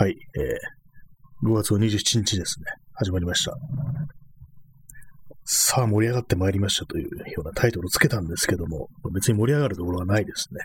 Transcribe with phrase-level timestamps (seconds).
[0.00, 3.54] はい、えー、5月27日ですね、始まりました。
[5.44, 10.64] さあ盛り上がってまいりましたというようなタイトルをつけたんですけども、別に盛り上がるところはないですね。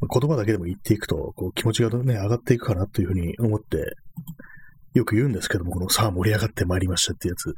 [0.00, 3.96] 言葉だけでも言っていくと、こう気持ちがね、上がっていくかなというふうに思って、
[4.94, 7.52] よく言うんですけども、このさあ盛り上がってまいりましたってやつ、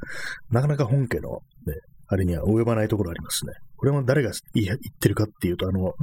[0.49, 1.75] なかなか本家の、ね、
[2.07, 3.53] あれには及ばないところありますね。
[3.77, 5.93] これは誰が言ってるかっていうと、あの、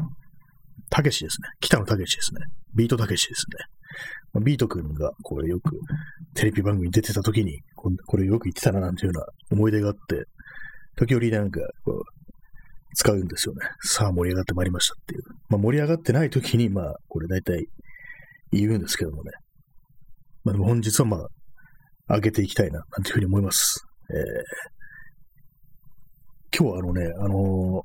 [0.91, 1.49] たけしですね。
[1.61, 2.41] 北野たけしですね。
[2.75, 3.45] ビートたけしです
[4.37, 4.41] ね。
[4.41, 5.79] ビート君がこれよく
[6.35, 10.25] テレビ番組に出てた時に、これよく言ってたななんていうような思い出があって、
[10.97, 12.03] 時折なんかこう
[12.95, 13.61] 使うんですよね。
[13.83, 15.23] さあ盛り上がってまいりましたっていう。
[15.49, 17.67] まあ、盛り上がってない時に、まあこれ大体
[18.53, 19.33] 言うんですけどもね。
[20.45, 21.29] まあでも本日はまあ
[22.17, 23.85] 上げていきたいななんていうふうに思います。
[24.11, 27.85] えー、今日はあのね、あの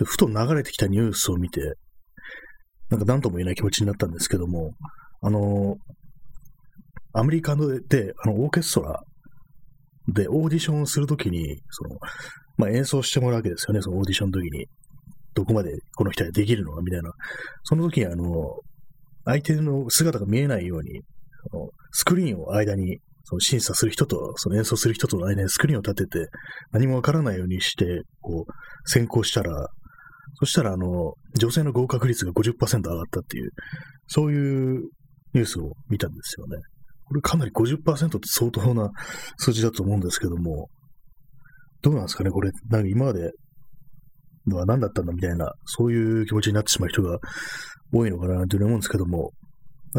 [0.00, 1.74] ー、ふと流れてきたニュースを見て、
[2.90, 4.72] なんか何とも言えない気持ちになったんですけども、
[5.20, 5.76] あの、
[7.12, 9.02] アメリカで、あの、オーケストラ
[10.08, 11.96] でオーディションをするときに、その、
[12.56, 14.66] まあ、演奏してもらうわけですよね、そのオーディションの時に。
[15.34, 17.12] どこまでこの人はできるのかみたいな。
[17.62, 18.24] その時に、あの、
[19.24, 21.02] 相手の姿が見えないように、
[21.52, 26.28] そのスクリーンを間に、その審査する人と、その演奏する人との間にスクリーンを立てて、
[26.72, 29.68] 何もわからないようにして、こう、先行したら、
[30.40, 33.50] そしたら、あの、女性の合格率が50%上がったっていう、
[34.06, 34.82] そういう
[35.34, 36.56] ニュースを見たんですよね。
[37.04, 38.90] これかなり50%って相当な
[39.38, 40.68] 数字だと思うんですけども、
[41.82, 43.32] どうなんですかねこれ、なんか今まで
[44.46, 47.18] のは何だったんだみたいな、そういう気持ちになってしまう人が
[47.92, 49.32] 多いのかなというふうに思うんですけども、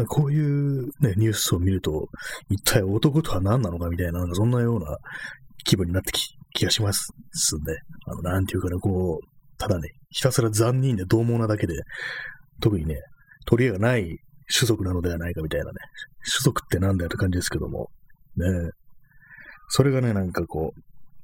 [0.08, 2.08] こういうね、ニュースを見ると、
[2.48, 4.96] 一体男とは何なのかみたいな、なんかそんなような
[5.64, 7.12] 気分になってき気がします
[7.56, 7.76] ね。
[8.06, 9.29] あの、なんていうかね、こう、
[9.60, 11.74] ただね、ひたすら残忍で獰猛なだけで、
[12.62, 12.96] 特にね、
[13.44, 14.18] 取り柄がない
[14.52, 15.72] 種族なのではないかみたいなね、
[16.32, 17.90] 種族ってなんだよって感じですけども、
[18.36, 18.46] ね、
[19.68, 20.80] それがね、なんかこう、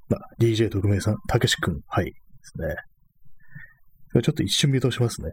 [0.09, 4.23] まあ、DJ 特命さん、たけしくん、はい、ですね。
[4.23, 5.33] ちょっと一瞬見通しますね。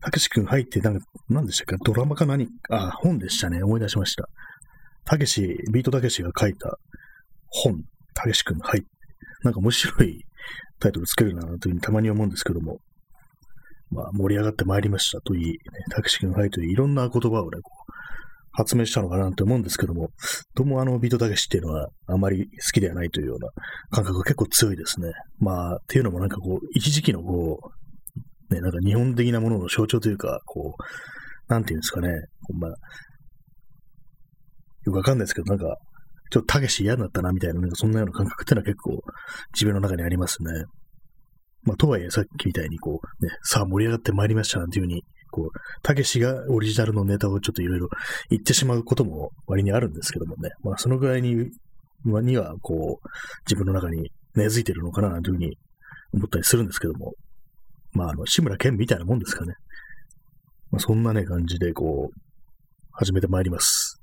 [0.00, 1.84] たけしくん、はいって、なんか、何でしたっけ？
[1.84, 2.48] ドラマか何？
[2.70, 3.62] あ、本でしたね。
[3.62, 4.28] 思い出しました。
[5.04, 6.78] たけし、ビートたけしが書いた
[7.48, 7.82] 本、
[8.14, 8.84] たけしくん、はい。
[9.42, 10.24] なんか面白い
[10.82, 12.78] タイトルつけるなというふうにたまに思うんですけども、
[13.90, 15.20] まあ、盛り上がってまいりました。
[15.20, 15.58] といい、ね、
[15.90, 17.92] タクシーのはいといい、いろんな言葉をね、こう、
[18.54, 20.10] 発明したのかなって思うんですけども、
[20.54, 23.48] どうもあのビートたけしっていうのはあまり好きではないというような
[23.90, 25.10] 感覚が結構強いですね。
[25.38, 27.60] まあ、っていうのもなんかこう、一時期のこ
[28.50, 32.08] う、ね、なんか日本的なものの象徴というか、こう、なんていうんですかね、
[32.42, 32.76] ほんま、よ
[34.86, 35.78] くわかんないですけど、なんか、
[36.32, 39.02] ちょっとたけし嫌だったなみたいな、なんかそんなような感覚ってのは結構
[39.52, 40.64] 自分の中にありますね。
[41.64, 47.88] まあ、とはいえさっきみたいにこう、ね、さあ盛り上がってまいりましたなんていうふうに、こう、たけしがオリジナルのネタをちょっといろいろ
[48.30, 50.50] 言ってしまうことも割にあるんですけどもね。
[50.62, 51.50] まあ、そのぐらいに、
[52.04, 53.08] には、こう、
[53.46, 55.58] 自分の中に根付いてるのかななんていうふうに
[56.14, 57.12] 思ったりするんですけども。
[57.92, 59.52] まあ、あの、志村けんみたいなもんですかね。
[60.70, 62.20] まあ、そんなね、感じで、こう、
[62.92, 64.00] 始めてまいります。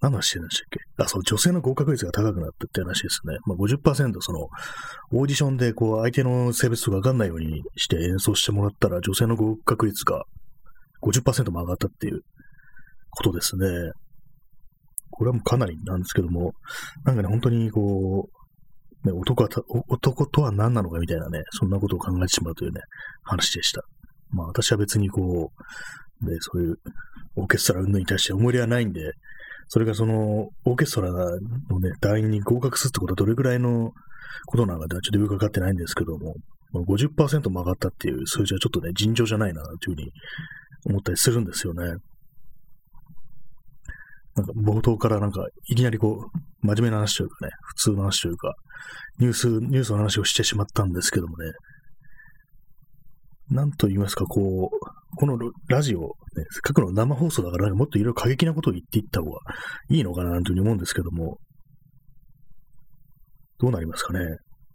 [0.00, 0.80] 何の話してるんでしたっけ？
[1.04, 3.38] あ、そう、女性の合格率が高くなったって話ですね。
[3.46, 4.48] まあ50%その、
[5.12, 10.24] オーディションでこう、相手の性別とかわかんないようにして演奏してもらったら、女性の合格率が
[11.02, 12.20] 50%も上がったっていう
[13.10, 13.66] ことですね。
[15.10, 16.52] これはもうかなりなんですけども、
[17.04, 19.48] なんかね、本当にこう、ね、男は、
[19.88, 22.80] 男とは何なのかみたいなね、そんなことを考えてしまうというね、
[23.22, 23.82] 話でした。
[24.30, 25.50] まあ私は別にこ
[26.20, 26.76] う、ね、そういう
[27.36, 29.12] オーケストラ運動に対して思い入れはないんで、
[29.68, 31.38] それがその、オーケストラの
[31.80, 33.92] ね、団員に合格するってことはどれぐらいの
[34.46, 36.34] ことなのかちょっとよくわかってないんですけども、
[36.74, 40.10] 50%も上がったっていう数字はちょっとね、尋常じゃないな、というふうに
[40.86, 41.96] 思ったりするんですよね。
[44.36, 48.54] なんか冒頭からなんか、いきなりこう、真面目な話というかね、普通の話というか、
[49.18, 51.52] ニュース、ニュースの話をしてしまったんですけどもね、
[53.50, 55.38] なんと言いますか、こう、この
[55.68, 56.06] ラジオ、ね、
[56.50, 59.38] せっかくの生放送だから、もっといろいろ過激なことを言っていった方が
[59.90, 61.38] いいのかな、というふうに思うんですけども、
[63.58, 64.20] どうなりますかね。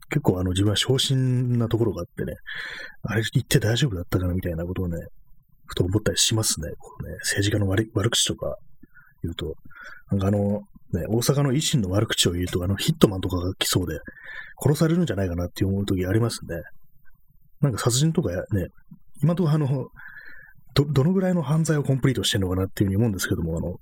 [0.10, 2.34] 結構あの自分は昇進なところがあってね、
[3.04, 4.98] あれ言って大丈夫だったかなみたいなことをね、
[5.66, 6.70] ふと思ったりしますね。
[6.78, 8.56] こうね政治家の悪悪口とか
[9.24, 9.56] 言うと、
[10.12, 10.62] なんかあの、
[10.92, 14.00] ね、大阪の維新の悪口を言うと、あのヒットマンとかが来そうで、
[14.62, 16.62] 殺されるんじゃないかなって思う時ありますね。
[17.62, 18.68] なんか殺人とかね、
[19.24, 19.88] 今とこあの、
[20.74, 23.76] ど、どのぐらいの犯罪をコンプリートしてんのかなっていうふうに思うんですけども、あの、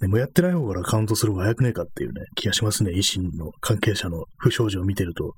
[0.00, 2.92] ね、もやってない方からカウントする方が早くねえかっていうね、気がしますね。
[2.92, 5.24] 維新の関係者の不祥事を見てると。
[5.24, 5.32] も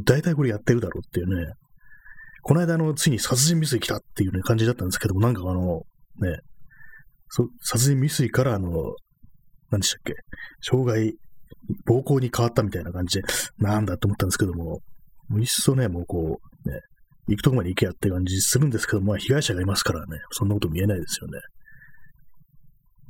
[0.00, 1.52] う大体これやってるだろうっていうね。
[2.42, 5.82] この間、あの、ついに殺人未遂来たっていうね、感じだったんですけども、なんかあの、
[6.18, 6.38] ね、
[7.28, 8.70] そ殺人未遂からあの、
[9.70, 10.14] 何でしたっけ？
[10.60, 11.14] 傷害、
[11.86, 13.28] 暴行に変わったみたいな感じで、
[13.58, 14.80] なんだと思ったんですけども、
[15.28, 16.80] もういっそね、もうこう、ね、
[17.28, 21.38] 行くとこまで行けやって感じするんですけど、まあ被害者がいますからね、そんなこと見えないですよね。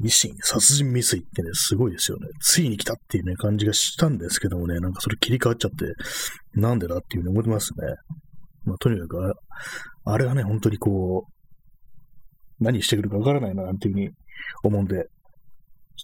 [0.02, 2.26] 維新、殺人未遂ってね、すごいですよね。
[2.40, 5.86] ついに来たっていうね、感じがしたんですけどもね、なんかそれ切り替わっちゃって、
[6.60, 7.86] なんでだっていうふうに思ってますね。
[8.64, 9.32] まあ、とにかくあ、
[10.04, 14.10] あれはね、本当にこう、何してくるかわからないな、なんていうふうに
[14.64, 15.04] 思うんで、ちょっ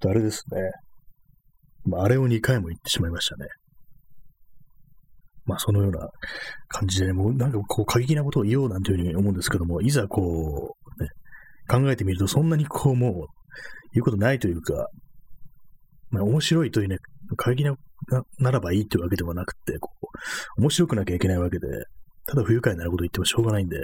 [0.03, 0.61] とあれですね。
[1.85, 3.47] まあ、あれを2回も言ってしまいましたね。
[5.49, 6.09] まあ、そのような
[6.69, 11.09] 感じでね、もうなんかこう過激なことを言おうなんていうふうに思うんですけども、いざこう、ね、
[11.69, 13.13] 考えてみると、そんなにこうもう、
[13.95, 14.89] 言うことないというか、
[16.11, 16.99] まあ、面白いというね、
[17.37, 17.75] 過激な
[18.39, 19.91] ならばいいというわけではなくて、こ
[20.57, 21.67] う、面白くなきゃいけないわけで、
[22.27, 23.79] ただ不愉快なこと言ってもしょうがないんで、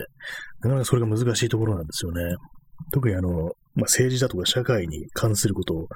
[0.61, 2.21] なかなかそれが難しいところなんですよね。
[2.93, 3.51] 特にあの、まあ、
[3.83, 5.89] 政治だとか社会に関することを、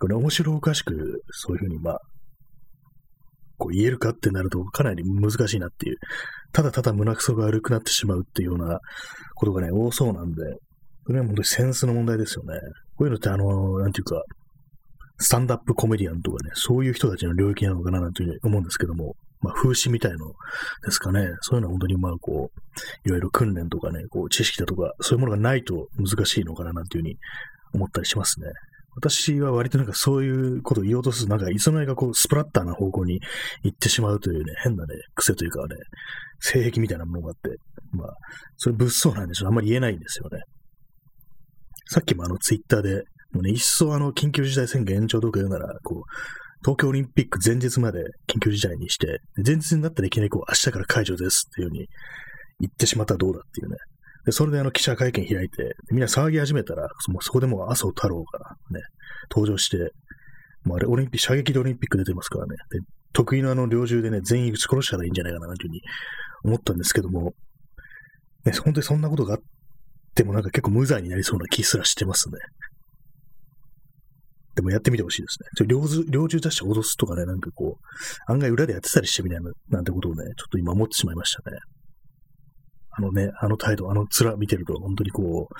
[0.00, 2.00] これ面白おかしく、そういうふうに、まあ、
[3.58, 5.96] こう言えるかってなるとかなり難しいなっていう、
[6.52, 8.78] ただただ胸くそが悪くなってしまうっていうような
[9.34, 10.42] ことがね、多そうなんで、
[11.06, 12.54] それは本当にセンスの問題ですよね。
[12.96, 14.22] こういうのってあの、なんていうか、
[15.18, 20.18] スタンダップコメディアンとかね、そういう人たちの領域なのかななんていうふうに思うんですけども、まあ、風刺みたいの
[20.84, 21.28] ですかね。
[21.40, 27.16] そういうのは本当にまあ、こう、いろいろ訓練とかね、こう、知識だとか、そういうものがないと難しいのかななんていうふうに
[27.74, 28.48] 思ったりしますね。
[29.00, 33.20] 私は割となんかそういうことを言おうとすると、なんかいつの間にかこう、スプラッターな方向に
[33.62, 35.76] 行ってしまうというね、変なね、癖というかね、
[36.40, 37.56] 性癖みたいなものがあって、
[37.92, 38.08] まあ、
[38.56, 39.48] それ物騒なんでしょう。
[39.48, 40.40] あんまり言えないんですよね。
[41.86, 43.02] さっきもあの、ツイッターで、
[43.32, 46.02] もうね、一層あの、緊急事態宣言延長とか言うなら、こう、
[46.62, 51.86] 東京オリンピック前日まで緊急事態にして、前日になったらいきなりこう、明日から解除ですっていう風に
[52.60, 53.76] 言ってしまったらどうだっていうね。
[54.28, 58.82] で、それであの記者会見開いて、みんな騒ぎ始めたら、もそこでもう麻生太郎がね、
[59.30, 59.92] 登場して、
[60.64, 62.56] もうあれ、オリンピック、射撃でオリンピック出てますからね。
[62.70, 62.80] で、
[63.14, 65.80] 得意のあの猟銃でね、全員撃ち殺したらいいんじゃないかな、というふうに
[66.44, 67.32] 思ったんですけども、
[68.44, 69.40] ね、本当にそんなことがあっ
[70.14, 72.34] てもなんか結構無罪になりそうな気すらしてますね。
[74.56, 75.48] でもやってみてほしいですね。
[75.56, 81.56] ちょ猟猟銃出して脅すとかね、なんかこう、案外裏でやってたりしてみたいな、なんてことをね、ちょっと今思ってしまいましたね。
[82.98, 85.54] あのね、あの態度、あの面見てると、本当にこう、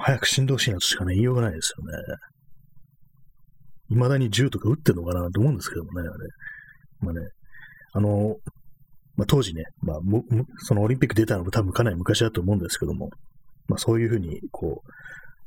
[0.00, 1.98] 早く死んでほしいなとしかね、言いようがないですよね。
[3.90, 6.28] 未だに銃とか撃ってんのかなと思うんですけどもね、あれ。
[7.00, 7.28] まあね、
[7.92, 8.36] あの、
[9.16, 9.98] まあ、当時ね、まあ、
[10.60, 13.10] そのオリンピック出たのも多分かなり昔だと思うんですけども、
[13.68, 14.90] まあそういうふうに、こう、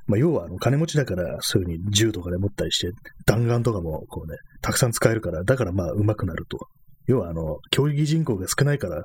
[0.08, 2.92] まあ、要は、あの、金持ちだから、そういうふうに銃とかで持ったりして、
[3.26, 6.60] 弾丸とかも、こうね、たくさん使えるから、だからまあ、上手くなると。
[7.08, 9.04] 要は、あの、競技人口が少ないから、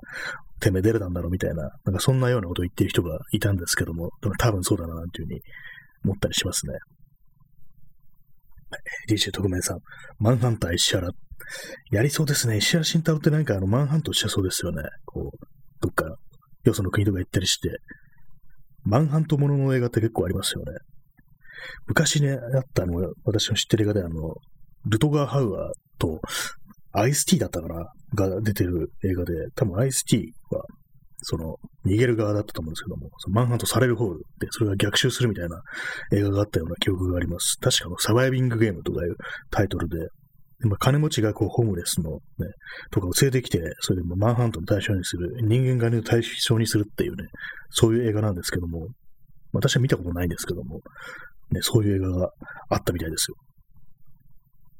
[0.60, 5.40] てめえ出れたんだろうみたいな、なんかそんなようなことを言ってる人がいたんですけども、多分そうだな、なんていうふうに
[6.04, 6.74] 思ったりしますね。
[9.08, 9.78] DJ 特命さん、
[10.18, 11.08] マンハンター石原。
[11.90, 12.58] やりそうですね。
[12.58, 14.82] 石原慎太郎ってなんかあの、マンハントしてそうですよね。
[15.06, 15.46] こう、
[15.80, 16.04] どっか、
[16.64, 17.78] よその国とか行ったりして、
[18.84, 20.72] マンハントものの映画って結構ありますよね。
[21.86, 24.36] 昔ね、あったあの、私の知ってる映画であの、
[24.86, 26.20] ルトガー・ハウアーと
[26.92, 27.86] アイスティーだったかな？
[28.14, 30.64] が出てる映画で、多分アイスティーは、
[31.22, 31.56] その、
[31.86, 34.20] 逃げる側だったと思うんですけども、そのマンハントされる方で、
[34.50, 35.60] それが逆襲するみたいな
[36.12, 37.56] 映画があったような記憶があります。
[37.60, 39.16] 確かのサバイビングゲームとかいう
[39.50, 39.98] タイトルで、
[40.60, 42.18] でまあ、金持ちがこうホームレスのね、
[42.90, 47.28] とかを連れてきて、それでもマンハントの対象にする、人間狩りの対象にするっていうね、
[47.70, 48.88] そういう映画なんですけども、
[49.52, 50.80] 私は見たことないんですけども、
[51.50, 52.30] ね、そういう映画が
[52.70, 53.36] あったみたいですよ。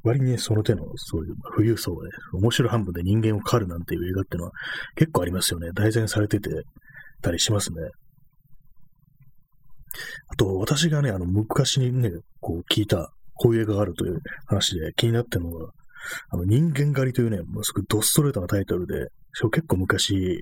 [0.02, 4.52] 割にね、その手の、そういう富裕層がね、面白半分で人間を狩るなんていう映画っていうのは
[4.97, 5.71] 結構ありますよね。
[5.75, 6.50] 題材されてて
[7.23, 7.76] たりしますね。
[10.28, 15.69] あと、私がね、あの、昔にね、こう聞いた、こういう映画があるという話で気になってるのが、
[16.30, 19.09] あの、人間狩りというね、もうすぐドストレートなタイトルで、
[19.52, 20.40] 結構昔、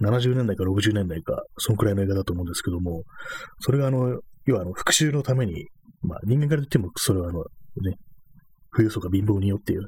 [0.00, 3.04] 70年代か60年代か、そのくらいの映画だと思うんですけども、
[3.60, 5.68] それがあの、要はあの、復讐のために、
[6.02, 7.40] まあ、人間狩りと言っても、それはあの、
[7.82, 7.96] ね、
[8.72, 9.82] 富裕層が貧乏によっていう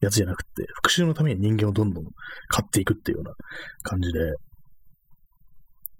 [0.00, 2.04] やつじゃなくて、復讐のために人間をどんどん
[2.48, 3.32] 買っていくっていうような
[3.82, 4.18] 感じで、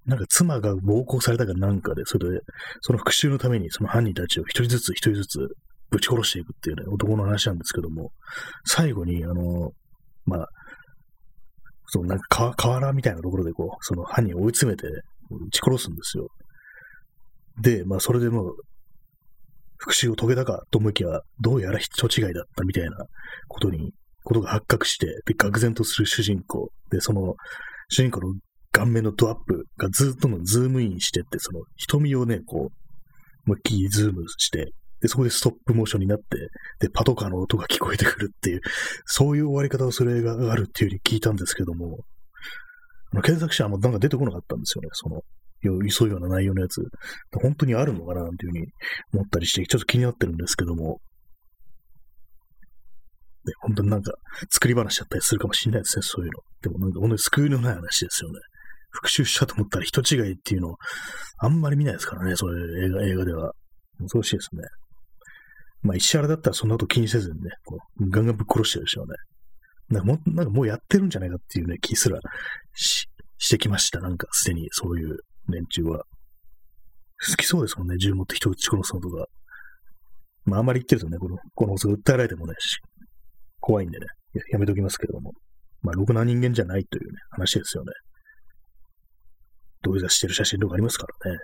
[0.06, 2.40] なんか妻が暴行されたかなんかで、それで、
[2.80, 5.38] その復讐のためにその犯人たちを一人ずつ一人ずつ
[5.90, 8.12] ぶち殺していくっていうね、男の話なんですけども、
[8.64, 9.72] 最後に、あの、
[10.24, 10.48] まあ、
[11.86, 14.86] そのなんか河原みたいなところでこう、その犯人を追い詰めて
[15.30, 16.28] 撃ち殺すんですよ。
[17.60, 18.56] で、まあそれでもう、
[19.78, 22.90] 復讐を遂げたかと思いきや、どうやら人違いだったみたいな
[23.48, 23.92] ことに、
[24.24, 26.70] ことが発覚して、で、愕然とする主人公。
[26.90, 27.34] で、その、
[27.88, 28.34] 主人公の
[28.72, 32.72] 顔面のドアップがずっとのズームインしてって、その瞳をね、こう、
[33.46, 36.24] 思いっきりズームして、で、そこでストップモーションになって、
[36.80, 38.60] で、パトカーの音が聞こえてくるっていう、
[39.06, 42.00] そういう終わり方をする映画があるっていうふうに聞いたんですけども、
[43.22, 45.22] 検索してももうなんか出てこなかったんですよね、その、
[45.62, 46.82] 急うような内容のやつ。
[47.42, 48.66] 本当にあるのかなっていうふうに
[49.14, 51.00] 思ったりして、ちょっと気になってるんですけども、
[53.44, 54.12] ね、本当になんか
[54.50, 56.40] 作り話だったりするかもしれないですね、そういうの。
[56.62, 58.38] でもなんか本当に救いのない話ですよね。
[58.90, 60.76] 復讐したと思ったら人違いっていうのを
[61.38, 63.52] あんまり見ないですからね、そういう映画映画では。
[64.00, 64.62] 恐ろしいですね。
[65.82, 69.14] まあ、石原だったらそんなこと気にせずにね、こうガンガンぶっ殺してるでしょうね。
[69.90, 72.18] なんかも、なんかもうやってるんじゃないかっていうね、気すら
[72.74, 74.00] ししてきました。
[74.00, 76.04] なんかすでにそういう連中は。
[77.26, 79.26] 好きそうですもんね、銃持って人を撃ち殺すのとか。
[80.44, 82.54] まあ、あんまり言ってるとね、この、この放送訴えられてもね、
[83.60, 85.32] 怖いんでねや、やめときますけれども。
[85.82, 87.92] まあ、ろくな人間じゃないというね、話ですよね。
[89.82, 91.38] 土下座してる写真とかありますからね。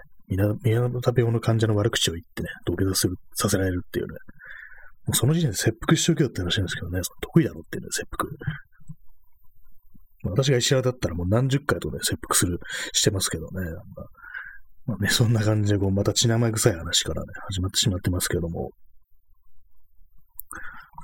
[0.65, 4.13] 宮本病の患者の悪口を言ってね、土下座する、させられるっていうね。
[5.07, 8.29] もうその時点で切腹しとけよって話なんですけどね、得意だろっていうね、切腹。
[10.31, 12.59] 私が石原だったらもう何十回とね、切腹する、
[12.93, 13.71] してますけどね。
[14.87, 18.71] まあね、そんな感じで、こう、また血生臭い話からね、始まってしまってますけども。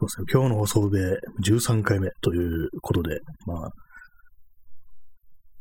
[0.01, 3.71] そうですね、今日の放送で13回目ということで、まあ、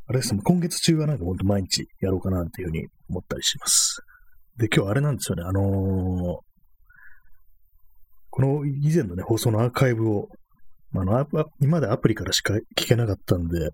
[0.08, 4.02] あれですね、今月中はなんかほんと毎日やろうかなっていうふうに思ったりします。
[4.58, 6.40] で、今日あれなんですよね、あのー、
[8.30, 10.30] この以前のね、放送のアーカイブを、
[10.92, 11.28] まあの、
[11.60, 13.72] 今までアプリからしか聞けなかったんで、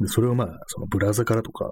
[0.00, 1.70] でそれをまあ、そのブラウザからとか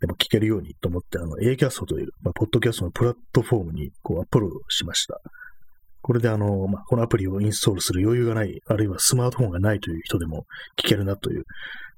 [0.00, 5.20] でも聞けるようにと思って、あの、A キャストという、まあ、ポッドキャストのプラットフォームにこうアップロードしました。
[6.00, 11.44] これであの、まあ、このアプリをインストールする余裕がない、あるいはスマートフォンがないという人でも聞けるなという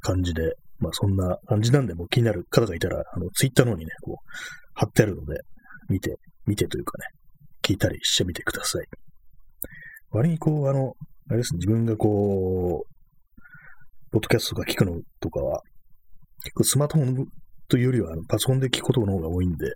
[0.01, 4.31] 感じで、まあそんな感じなんで、もう気になる方がいたら、あの、ツイッターの方にね、こう、
[4.75, 5.41] 貼ってあるので、
[5.89, 7.07] 見て、見てというかね、
[7.63, 8.85] 聞いたりしてみてください。
[10.11, 10.93] 割にこう、あの、
[11.29, 15.63] あれですね、自分がこう、ポッドキャストとか聞くのとかは、
[16.45, 17.27] 結構スマートフォン
[17.69, 19.75] というよりは、パソコンで聞くことの方が多いんで、やっ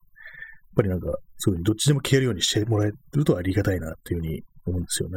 [0.76, 5.16] ぱりなんか、そういうどっちでも聞けるようにしてもらえるとありがたいなっていうふうに思うんですよね。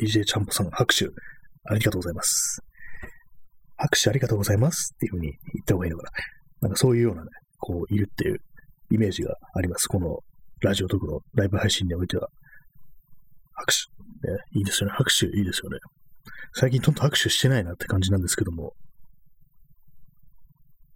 [0.00, 1.06] DJ ちゃんぽさん、拍手、
[1.64, 2.62] ありがとうございます。
[3.76, 6.10] 拍手ありがとうございますっていうふうに言った方がいいのかな。
[6.62, 8.38] なんかそういうようなね、こう、いるっていう
[8.90, 9.88] イメージがあります。
[9.88, 10.18] この
[10.60, 12.28] ラジオ特のライブ配信においては。
[13.52, 14.94] 拍手、ね、いいですよね。
[14.96, 15.78] 拍手いいですよね。
[16.54, 18.72] 最近とんと拍手してないなって感じなんですけども。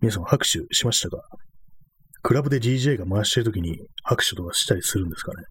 [0.00, 1.22] 皆さん拍手しましたか？
[2.22, 5.44] クラブで DJ が回してる時に拍手とかしたりするんですかね。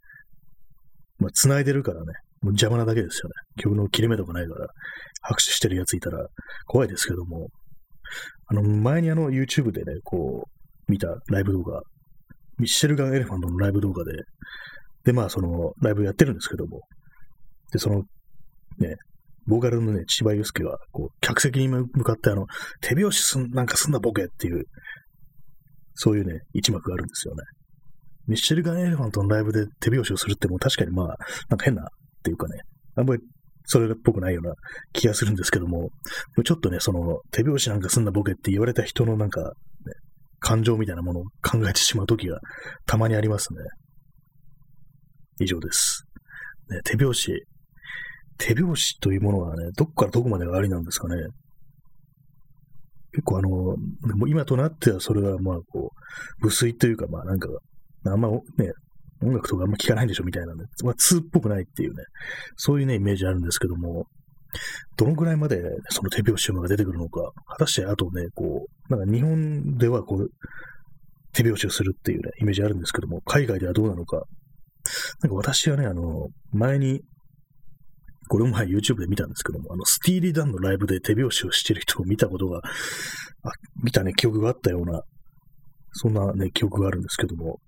[1.19, 2.05] まあ、繋いでるからね、
[2.41, 3.33] もう邪魔なだけですよね。
[3.61, 4.67] 曲の切れ目とかないから、
[5.21, 6.27] 拍手してるやついたら
[6.67, 7.47] 怖いですけども、
[8.47, 11.81] あの、前にあの YouTube でね、こう、見たライブ動画、
[12.57, 14.11] ミッシェルガン・エレファントのライブ動画で、
[15.03, 16.81] で、まあ、その、ライブやってるんですけども、
[17.71, 18.03] で、その、
[18.79, 18.95] ね、
[19.47, 22.47] ボーカルのね、千葉祐介が、こう、客席に向かって、あの、
[22.81, 24.65] 手拍子すん、なんかすんだボケっていう、
[25.95, 27.43] そういうね、一幕があるんですよね。
[28.27, 31.07] ミッシェルガン・エレファントのライブで手拍子をするってもう確かにまあ、
[31.49, 31.85] なんか変なっ
[32.23, 32.59] ていうかね、
[32.95, 33.21] あんまり
[33.65, 34.53] それっぽくないような
[34.93, 35.89] 気がするんですけども、
[36.43, 39.49] ちょっとね、その手拍子なんかすんなボケって言われた人のなんか、ね、
[40.39, 42.39] 感情みたいなものを考えてしまうときが
[42.85, 43.59] たまにありますね。
[45.39, 46.03] 以上です。
[46.69, 47.31] ね、手拍子。
[48.37, 51.15] 手拍子というものはね、どこからどこまでがありなんですかね。
[53.11, 53.49] 結構あの、
[54.15, 55.91] も今となってはそれはまあこ
[56.41, 57.49] う、無粋というかまあなんか、
[58.05, 58.39] あんまね、
[59.21, 60.65] 音楽とかあんま聞かないんでしょみたいなね。
[60.83, 62.03] まあ、通っぽくないっていうね、
[62.55, 64.05] そういうね、イメージあるんですけども、
[64.95, 70.29] どのぐらいまでその手拍子が出てくるのか、果たしてあとね、こう、なんか日本ではこう、
[71.33, 74.23] 手拍子をするっていうね、イメージあるんですけども、海外ではどうなのか。
[75.21, 77.01] なんか私はね、あの、前に、
[78.27, 82.61] これも前 YouTube で見たんですけども、あの、スティーリー・ダンのライブで手拍子をしてる人を見たことが、
[83.43, 83.51] あ
[83.83, 85.01] 見たね、記憶があったような、
[85.93, 87.59] そんなね、記憶があるんですけども、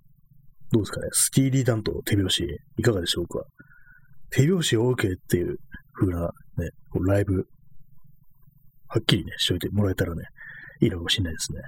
[0.72, 2.44] どうですかね、スティーリー・ダンと手拍子、
[2.78, 3.44] いかがでしょうか？
[4.30, 5.58] 手拍子 OK っていう
[5.94, 6.70] 風なね、
[7.08, 7.48] ライブ、
[8.88, 10.24] はっきりね、しといてもらえたらね、
[10.82, 11.62] いいのかもしれないですね。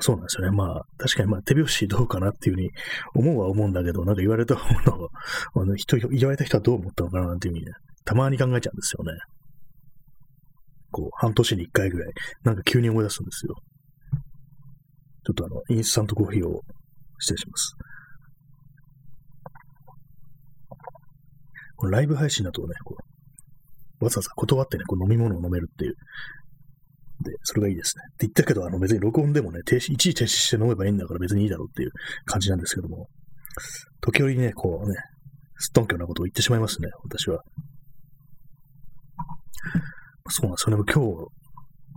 [0.00, 0.56] そうなんですよね。
[0.56, 2.70] まあ、確かにまあ手拍子どうかなっていうふうに
[3.14, 5.08] 思うは思うんだけど、なんか言われた方の、
[5.54, 7.72] あの人、言われた人はどう思ったのかなっていうふうにね、
[8.04, 9.12] たまに考えちゃうんですよね。
[10.90, 13.54] こう、半年に一回ぐらい、なんか急に思い出すんですよ。
[15.26, 16.62] ちょっとあの、インスタントコーヒーを
[17.18, 17.76] 失礼します。
[21.90, 22.96] ライブ配信だとね、こ
[24.00, 25.94] うわざわざ断ってね、こう飲み物を飲めるっていう、
[27.24, 28.02] で、それがいいですね。
[28.06, 31.90] って言ったけど、あの別に録音でもね、停止、一時停止して飲めばいいんだから別にいいだろうっていう
[32.26, 33.08] 感じなんですけども、
[34.00, 34.96] 時折ね、こうね、
[35.58, 37.42] すっとんきょなことを言ってしまいますね、私は。
[40.28, 40.84] そうなんですよね。
[40.92, 41.28] 今日、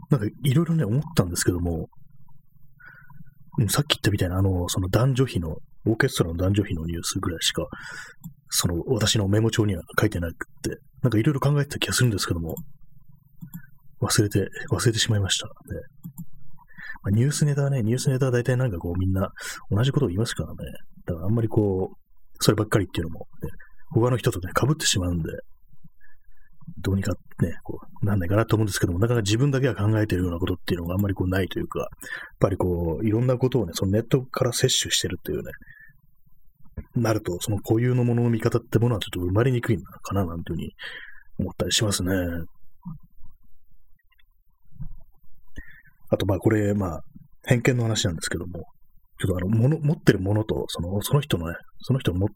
[0.09, 1.87] なんかいろいろね、思ったんですけども、
[3.69, 7.65] さっき言ったみたいな、あの、その男女比の、オーケストラの男女比のニュースぐらいしか、
[8.49, 12.55] その私のメモ帳には書いてなくって、なんかいろいろ考えてた気がするんですけども、
[14.01, 15.47] 忘れて、忘れてしまいました。
[15.47, 15.53] ね
[17.03, 19.31] まあ、ニュースネタはね、ニュースネタは大体なんかこうみんな
[19.71, 20.55] 同じことを言いますからね。
[21.05, 21.97] だからあんまりこう、
[22.39, 23.49] そればっかりっていうのも、ね、
[23.91, 25.29] 他の人とね、被ってしまうんで、
[26.79, 31.87] どうにかね、こう、なんないかなと思うんですけども、なかなか自分だけが考えてるようなことっていうのがあんまりこうないというか、やっ
[32.39, 35.51] ぱりこう、いろんなことをね、そのネットから摂取してるっていうね、
[36.95, 40.71] なると、その固有のものの見方ってものはちょっと生まれにくいのかな、なんていうふうに
[41.39, 42.11] 思ったりしますね。
[46.09, 47.01] あと、まあ、これ、まあ、
[47.45, 48.65] 偏見の話なんですけども、
[49.19, 52.27] ちょっとあの、もの、持ってるものと、その、その人のね、その人の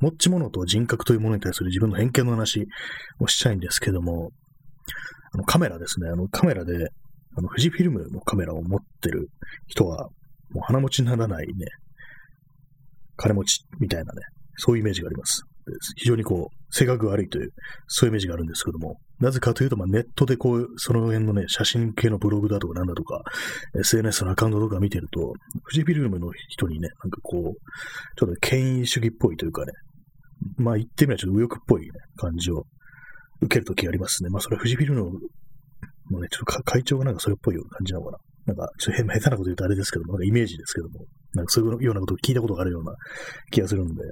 [0.00, 2.66] 持ち物と人格というものに対する自分の偏見の話
[3.20, 4.30] をしたいんですけども、
[5.32, 6.08] あの、カメラですね。
[6.08, 6.72] あの、カメラで、
[7.36, 9.28] あの、富士フィルムのカメラを持ってる
[9.66, 10.08] 人は、
[10.50, 11.52] もう鼻持ちにならないね、
[13.16, 14.22] 金持ちみたいなね、
[14.56, 15.42] そういうイメージがあります。
[15.96, 17.50] 非常にこう、性格が悪いという、
[17.88, 23.22] そういうイメージがあるんですけども、なぜかというと、まあ、ネットでこう、その辺のね、写真系のブログだとかなんだとか、
[23.78, 25.34] SNS のアカウントとか見てると、富
[25.72, 29.72] 士フィルムの人にね、なんかこう、ちょっと権威主義っぽいというかね、
[30.58, 32.64] まあ言ってみればちょっと右翼っぽい、ね、感じを
[33.40, 34.30] 受けるときありますね。
[34.30, 38.18] まあそれは富士フィルムの、もうね、ちょっと会長がなんかそれっぽいような感じなのかな。
[38.46, 42.92] なんか、ちょっと下手なこと言うとあれですけども、なんかイメージですけども、なんかそういうようなことを聞いたことがあるような
[43.50, 44.02] 気がするんで、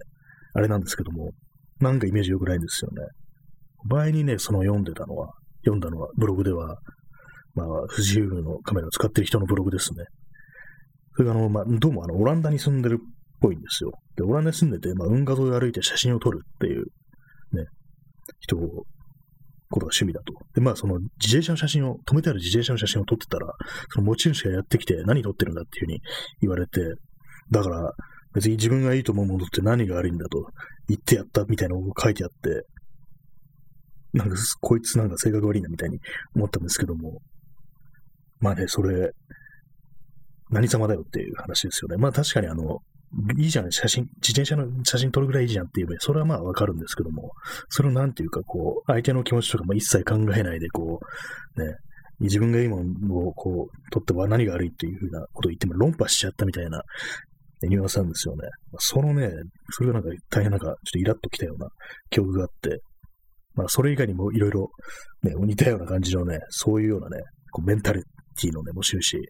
[0.54, 1.32] あれなんですけども、
[1.80, 3.06] なんかイメージ良くないんですよね。
[3.84, 5.32] 前にね、その読んでたのは、
[5.64, 6.78] 読んだのは、ブログでは、
[7.54, 10.04] まあ、富士フィルムのカメラを使ってる人のブログですね。
[11.16, 13.04] それがあの、まあ、どうもあの、オランダに住んでるっ
[13.40, 13.92] ぽいんですよ。
[14.16, 16.86] で、オランダに住んでて、まあ、運河沿いを歩いて写真を撮るっていう、
[17.52, 17.66] ね、
[18.40, 18.86] 人を
[19.72, 20.34] ことが趣味だと。
[20.54, 23.46] で、まあ、その自転車の写真を、止めてある自転車の写真を撮ってたら、
[23.92, 26.00] その持ち主がやってきて、何撮ってるんだっていうふうに
[26.42, 26.80] 言われて、
[27.50, 27.92] だから、
[28.34, 30.46] 別に自分がいいと思うものって何が悪いんだと
[30.88, 32.66] 言ってやったみたいなのを書いてあって、
[34.12, 35.98] なんか、こいつなんか性格悪いなみたいに
[36.34, 37.20] 思ったんですけども、
[38.40, 39.12] まあね、それ、
[40.50, 41.96] 何様だよっていう話ですよね。
[41.96, 42.80] まあ確かにあの、
[43.38, 47.32] いいじゃん、写真、自転車の写真撮るぐらいいいじゃんっていう、それはまあわかるんですけども、
[47.68, 51.00] それをなんていうか、こう、相手の気持ちとかも一切考えないで、こ
[51.56, 51.76] う、ね、
[52.20, 56.82] 自分がいいものをこう、撮っては何が悪いっていうふうなことを言っても論破しちゃったみたいな
[57.62, 58.48] ニュアンスなんですよね。
[58.78, 59.30] そのね、
[59.70, 61.68] それがなんか大変なんかちょっとイラッときたような
[62.10, 62.80] 記憶があって、
[63.54, 64.70] まあそれ以外にもいろいろ
[65.22, 68.02] ね、似たような感じのね、そういうようなね、こうメンタリ
[68.40, 69.20] ティのね、持ち主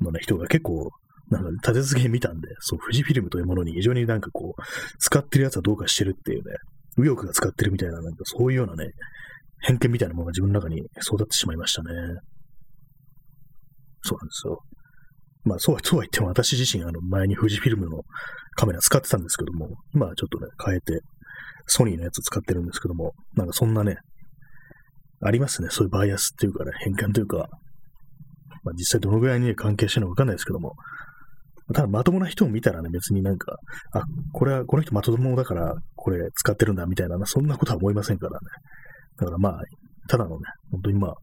[0.00, 0.90] のね、人が結構
[1.30, 4.62] なんか立て続けに見たんで、そう、富士フィルムというものに非常になんかこう、
[4.98, 6.54] 使ってるやつはどうかしてるっていうね、
[6.96, 8.90] 右翼が使ってるみたいな、なんかそういうようなね、
[9.60, 11.88] 偏見みたいなものが自分の中に育ってしまいましたね。
[14.02, 14.60] そうなんですよ。
[15.44, 18.02] まあ、そうは、そうは言っても私自身、あの、前に富士フィルムの
[18.56, 21.00] カメラ使ってたんですけども、今はちょっとね、変えて、
[21.66, 23.96] ソニーのやつ使ってるんですけども、なんかそんなね、
[25.22, 25.68] ありますね。
[25.70, 27.48] そういうバイアスっていうかね、変換というか、
[28.62, 30.74] まあ実際どのぐらいに、ね、関係してるのかわかんないですけども、
[31.72, 33.56] ただまともな人を見たらね、別になんか、
[33.92, 38.38] あ、これは、この人まともだから、これ使ってるんだみたいな、そんなことは思いませんからね。
[39.16, 39.62] だからまあ、
[40.08, 41.14] ただのね、本当にまあ、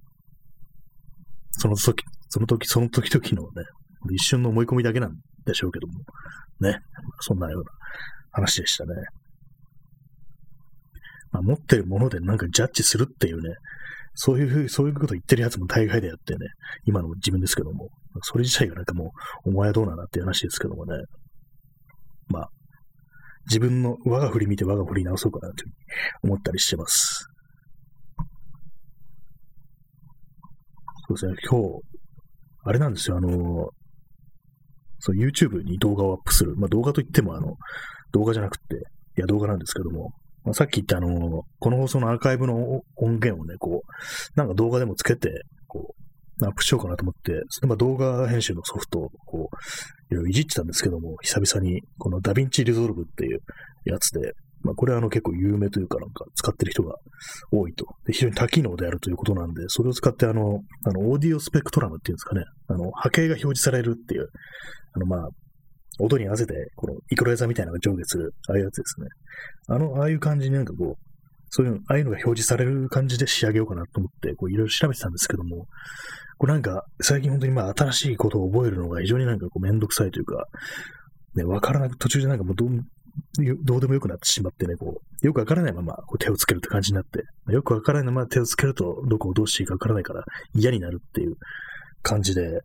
[1.52, 3.68] その時、その時、その時々のね、
[4.16, 5.12] 一瞬の思い込みだけなん
[5.46, 5.94] でしょうけども、
[6.60, 6.80] ね、
[7.20, 7.72] そんなような
[8.32, 8.94] 話でしたね。
[11.32, 13.56] まあ、持ってるものでなんかジャッジするっていうね、
[14.14, 16.40] そういうふう、そういうこと言ってるやつも大概でやってね、
[16.86, 17.90] 今の自分ですけども、
[18.24, 19.12] それ自体がなんかも
[19.46, 20.96] う、お前はどうなんだっていう話ですけどもね。
[22.28, 22.50] まあ、
[23.48, 25.70] 自分の我が振り見て我が振り直そうかなというふ
[26.24, 27.26] うに思ったりしてます。
[31.08, 31.82] そうですね、今日、
[32.64, 33.70] あれなんですよ、あの、
[35.00, 36.56] そう、YouTube に動画をアップする。
[36.58, 37.56] まあ動画といっても、あの、
[38.12, 38.76] 動画じゃなくて、
[39.18, 40.12] いや動画なんですけども、
[40.44, 45.96] まあ、さっき言ったあの、この放送のアーカイブの音源をね、こう、なんか動画でもつけて、こ
[46.42, 53.42] う、アップしようかなと思って、それま動画編集のソフトをこう、いろいろいじってたんですけども、久々に、このダヴィンチリゾルブっていう
[53.86, 56.96] やつで、まあ、これはあの結構有名というかなんか使ってる人が
[57.52, 57.86] 多いと。
[58.06, 64.30] で、非常に多機能であるということなんで、それを使ってあの、あの、オーディオスペクトラムっていうんですかね、あの、波形が表示されるっていう、
[64.94, 65.30] あの、まあ、
[66.02, 69.08] 音に合わせて、このイクライザーみたいなのが上下する、ああいうやつですね。
[69.68, 71.12] あの、ああいう感じになんかこう、
[71.50, 75.68] そういうの、ああいうのが表示される感じで仕上げようかなと思って、こういろいろ調べてたんですけども、
[76.38, 80.46] これなんか、最近本当にまあ新しいことを覚えるのが非常になんかこうめんどくさいというか、
[81.36, 82.70] ね、わからなく、途中でなんかもうどう、
[83.64, 90.24] どうでもよくなってしまってね、こう、よくわからないままこう手をつけるって感じになって、よくわからないまま手をつけると、どこをどうしていいかわからないから
[90.56, 91.36] 嫌になるっていう
[92.02, 92.62] 感じで、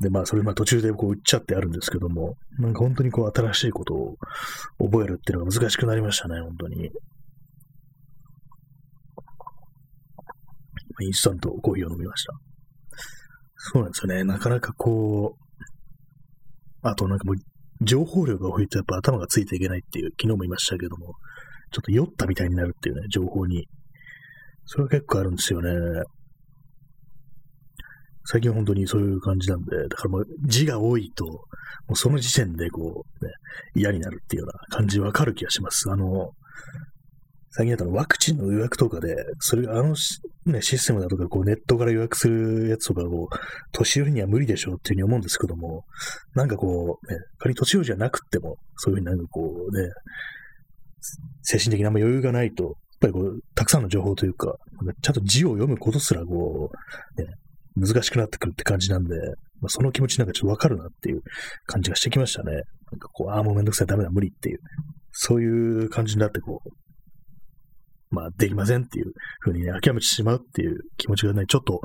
[0.00, 4.16] で、まあ、それまあ途中でこう言っちゃってあるんですけども、なんか本当にこう新しいことを
[4.78, 6.90] 覚えるっていうのが難しくなりましたね、本当に。
[11.02, 12.32] インスタントコーヒーを飲みました。
[13.56, 14.24] そうなんですよね。
[14.24, 15.46] なかなかこう、
[16.82, 17.36] あとなんかもう、
[17.82, 21.14] 情報量が多いとやっぱ頭がついていけないっていう、昨日も言いましたけども、
[21.72, 23.68] ちょっと酔ったみたいになるっていうね、情報に。
[24.64, 25.70] それは結構あるんですよね。
[28.28, 31.40] 最近本当にそういう感じなんで、だからもう字が多いと、も
[31.90, 33.32] うその時点でこう、ね、
[33.74, 35.88] 嫌になるっていうような感じわかる気がします。
[35.90, 36.30] あの、
[37.50, 39.94] 最近だとワクチンの予約とかで、それあの、
[40.44, 43.28] ね、システムだとか、こうネットから予約するやつとかを、
[43.72, 45.84] 年寄りには無理でしょうっていうふうに思うんですけども、
[46.34, 49.88] なんかこう、ね、仮に年寄りじゃなくても、そういうふうになんかこうね、
[51.42, 54.56] 精神的な余裕がないと、やっぱりこう、たくさんの情報というか、
[55.00, 56.70] ちゃんと字を読むことすらこ
[57.16, 57.26] う、ね、
[57.76, 59.14] 難しくなってくるって感じなんで、
[59.60, 61.22] まあ、その気持ちなんかちょっとわかるなっていう
[61.66, 62.52] 感じがしてきましたね。
[62.52, 62.62] なん
[62.98, 64.58] かこう、ああ、もうめんどくさい、ダメだ、無理っていう、
[65.12, 66.70] そういう感じになってこう、
[68.10, 71.80] まあ、できませんっていうふうにね、諦めてしまうっていう気持ちがね、ちょっと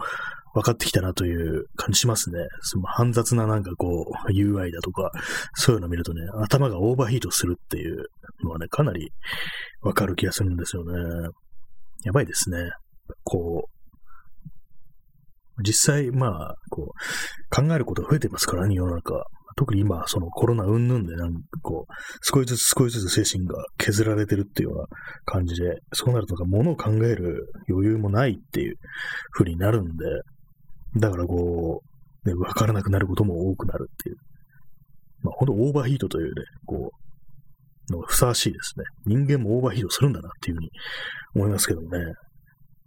[0.53, 2.39] 分かってきたなという感じしますね。
[2.61, 5.11] その煩雑ななんかこう、UI だとか、
[5.55, 8.05] そういうの見るとね、頭がオーバーヒートするっていう
[8.43, 9.11] のはね、かなり
[9.81, 11.29] わかる気がするんですよね。
[12.03, 12.57] やばいですね。
[13.23, 13.80] こう、
[15.61, 19.23] 実際、まあ、こう、考えることが増えてますからね、世の中。
[19.57, 24.87] 特に今、そのコロナ云々で、なんかこう、少しずつ少しずつ精神が削られてるっていうような
[25.25, 28.75] 感じで、そうなるとか、物を考える余裕もないっていう
[29.31, 30.05] 風になるんで、
[30.97, 31.81] だからこ
[32.25, 34.15] う、ね、わからなくなることも多くなるっていう。
[35.23, 36.31] まあ、ほんとオーバーヒートというね、
[36.65, 36.91] こ
[37.89, 38.85] う、のがふさわしいですね。
[39.05, 40.71] 人間もオーバーヒートするんだなっていうふうに
[41.35, 42.13] 思いますけどもね。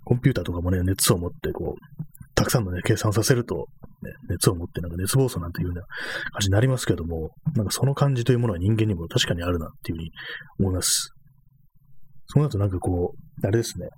[0.04, 3.68] コンピューターとかもね、熱を持ってこう、たくさんのね、計算させると、
[4.02, 5.88] ね、熱を持ってなんか熱暴走なんていうような感
[6.40, 10.10] じになりますけども、なんかその感じというものは人間にも確かにあるなっていうふうに
[10.58, 11.10] 思います。
[12.26, 13.88] そうなるとなんかこう、あれですね、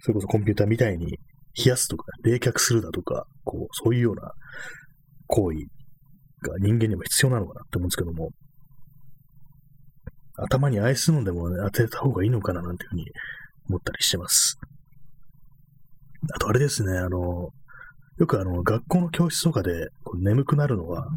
[0.00, 1.18] それこそコンピューターみたいに
[1.56, 4.32] 冷やすとか、冷却するだとか、こう、そういうような
[5.28, 5.58] 行為
[6.48, 8.30] が人間にも必要なのかなって思うんですけども、
[10.36, 13.04] 頭にアイス飲んでも、ね、当てた方がいいのかななんていうふうに
[13.68, 14.58] 思ったりしてます。
[16.30, 17.50] あとあれですね、あの、
[18.18, 21.08] よくあの、学校の教室とかで眠くなるのは、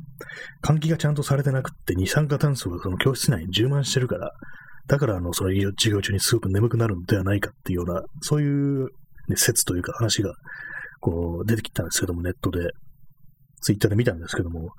[0.64, 4.32] 換気がちゃんとされてなくって、二酸化炭素がその教室内に充満してるから、
[4.88, 8.86] だからあの、その授業中にすごく眠くなるのではないかっていうような、そういう、
[9.28, 10.34] ね、説というか話が、
[11.00, 12.70] こう、出てきたんですけども、ネットで、
[13.62, 14.70] ツイッターで見たんですけども、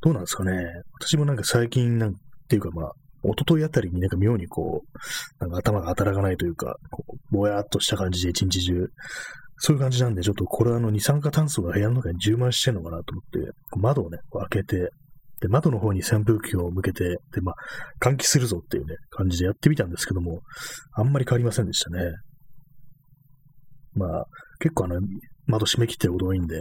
[0.00, 0.52] どうなんですかね。
[1.00, 2.14] 私もなんか最近なん
[2.48, 2.92] ていうかまあ、
[3.24, 8.88] 一昨日あたりになんか妙にこう、なんか頭が働かないというか、こうぼやっとした感じで一日中
[9.58, 14.90] そういう感じなんで、ちょっとこれはあの二酸化炭素が部屋の中に充満してるのかなと思って、窓をね、開けて、
[15.40, 17.54] で、窓の方に扇風機を向けて、で、まあ、
[18.00, 20.40] 換気するぞっていうね、感じでやってみたんですけども、
[20.94, 22.12] あんまり変わりませんでしたね。
[23.94, 24.26] まあ、
[24.60, 25.00] 結構あの、
[25.46, 26.60] 窓閉め切ってること多いんで、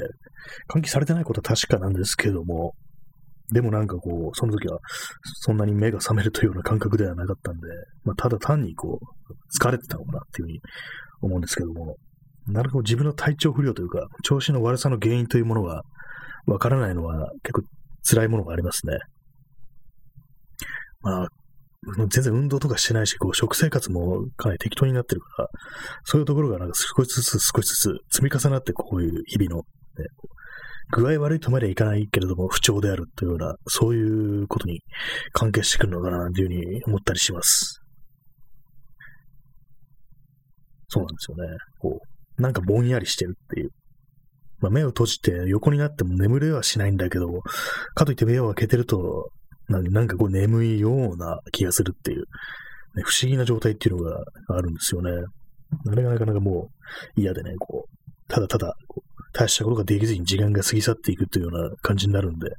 [0.74, 2.74] 換気されてないことは確かなんですけども、
[3.54, 4.80] でもなんかこう、その時は、
[5.42, 7.68] そんなに目が覚めるというような感覚ではなかったんで、
[8.04, 10.62] まあ、ただ単にこう、疲れてたのかなっていうふうに
[11.22, 11.96] 思うんですけども、
[12.48, 15.82] なるほど自分の体調不良というか、調子の悪さの原因というものが
[16.46, 17.62] わからないのは結構
[18.08, 18.94] 辛いものがありますね。
[21.02, 21.28] まあ、
[22.10, 25.50] 全然運動とかしてないし、こう食生活もかなり適当になってるから、
[26.04, 29.64] そういうところがなんか少しずつ少しずつ積み重なってこういう日々の、ね、
[30.92, 34.82] 具合悪いとまではいかないけれども不調であるというような、そういうことに
[35.32, 37.82] 関係してくるのかなというふうに思ったりします。
[40.88, 41.58] そうなんですよね。
[41.80, 43.72] こうなんかぼんやりしてるっていう。
[44.60, 47.42] まあ、目を閉じて横になっても眠れはしないんだけど、
[47.94, 49.32] かといって目を開けてると、
[49.68, 52.20] なんかこう眠いような気がするっていう、
[52.96, 55.12] ね、不思議な状態っていうのがあるんですよね。
[55.88, 56.70] あれがなかなかも
[57.18, 62.50] う嫌でね、こう、ただただこう、大したことができずに時間が過ぎ去っていくというような感じになるんで、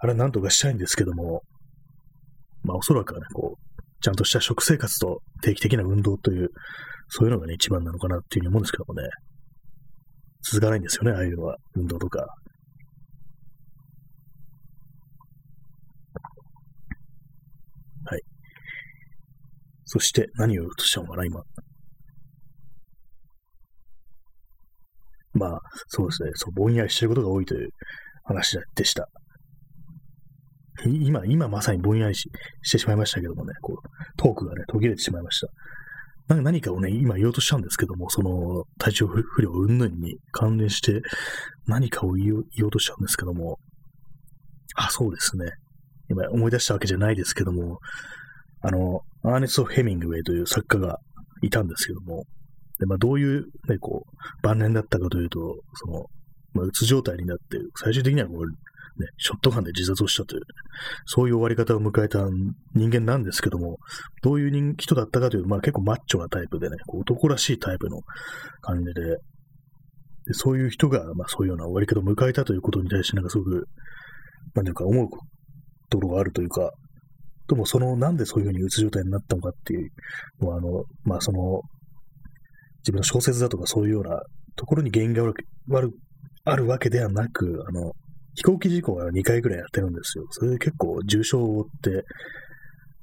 [0.00, 1.42] あれはなんとかしたいんですけども、
[2.64, 6.50] まあおそらくはね、こう、ちゃんとした食生活と定期的な運動という、
[7.12, 9.02] そういうのがね、一番なのかなっていうふうに思うんですけどもね。
[10.42, 11.56] 続かないんですよね、ああいうのは。
[11.74, 12.20] 運動とか。
[18.04, 18.22] はい。
[19.84, 21.42] そして、何を言うとしたのかな、今。
[25.32, 27.70] まあ、そうですね、そうぼんやりしてることが多いという
[28.24, 29.08] 話でした。
[30.86, 32.30] 今、今まさにぼんやりし
[32.62, 35.48] してしまいましたけどもね、こう、トークがね、途切れてしまいました。
[36.36, 41.02] 何かをね、今言おうとしたんですけども、その体調不良云々に関連して
[41.66, 43.58] 何かを言おうとしたんですけども、
[44.76, 45.46] あ、そうですね。
[46.08, 47.78] 今思い出したわけじゃないですけども、
[48.62, 50.98] あの、アーネスト・ヘミングウェイという作家が
[51.42, 52.24] いたんですけども、
[52.78, 55.38] でまあ、どういう、ね、こう、晩年だったかというと、
[55.74, 56.06] その、
[56.54, 58.69] まあ、うつ状態になって、最終的にはこう、
[59.00, 60.42] ね、ショットガンで自殺をしたという、
[61.06, 62.20] そういう終わり方を迎えた
[62.74, 63.78] 人間なんですけども、
[64.22, 68.00] どういう人だったかというと、まあ結構マッチョなタイプでね、男らしいタイプの
[68.60, 69.18] 感じで、で
[70.32, 73.66] そういう人が、まあそういうような終わり方を迎えたということに対して、なんかすごく、
[74.54, 75.08] なんていうか思う
[75.88, 76.70] ところがあるというか、
[77.48, 79.90] ともその、なんでそういうふうにうつ状態になったのかっていう
[80.40, 81.62] のは、あの、まあその、
[82.82, 84.20] 自分の小説だとかそういうような
[84.56, 85.90] ところに原因がある
[86.44, 87.92] あるわけではなく、あの、
[88.40, 90.24] 飛行機事故が2回ぐらいやってるんですよ。
[90.30, 92.04] それで結構重傷を負って、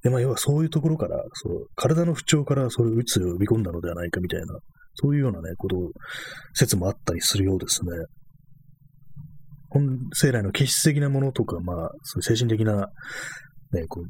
[0.02, 4.48] で、まあ、要はそういうところから、そう、体の不調からそれうつを呼び込んだのではないかみたいな、
[4.96, 5.92] そういうようなね、ことを、
[6.56, 7.92] 説もあったりするようですね。
[9.70, 12.88] 本生来の気質的なものとか、まあ、そういう精神的な、
[13.74, 14.06] ね、こう、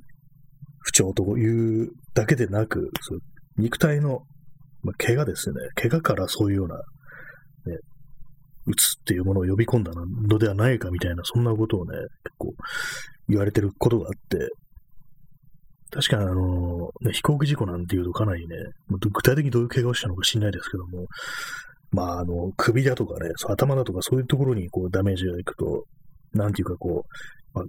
[0.80, 3.20] 不調というだけでなく、そう
[3.58, 4.22] 肉体の、
[4.84, 5.56] まあ、怪我ですね。
[5.76, 6.82] 怪我からそういうような、ね、
[8.68, 12.54] 打つっていうものを呼び込んだのではないかみたいな、そんなことをね、結構
[13.30, 14.50] 言われてることがあって、
[15.90, 18.56] 確かにあの、ね、飛行機事故なんていうとかなりね、
[18.90, 21.08] 具体的にどういう怪我をしたのか知んないですけども、
[21.92, 25.86] まあ、あの、首だとかね、頭だとかそういうところにこうダメージがいくと、
[26.34, 27.06] なんていうかこ
[27.54, 27.62] う、ま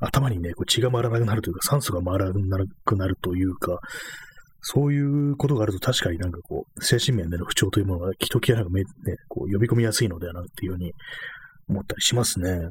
[0.00, 3.78] あ、頭にね、こう血が回らなくなるというか、酸素が回らなくなるというか、
[4.62, 8.64] そういうことがあると確かになんかこう、精神面での不調というものがひときわね、
[9.28, 10.92] こう呼び込みやすいのではなっていうふうに
[11.68, 12.68] 思ったりしますね。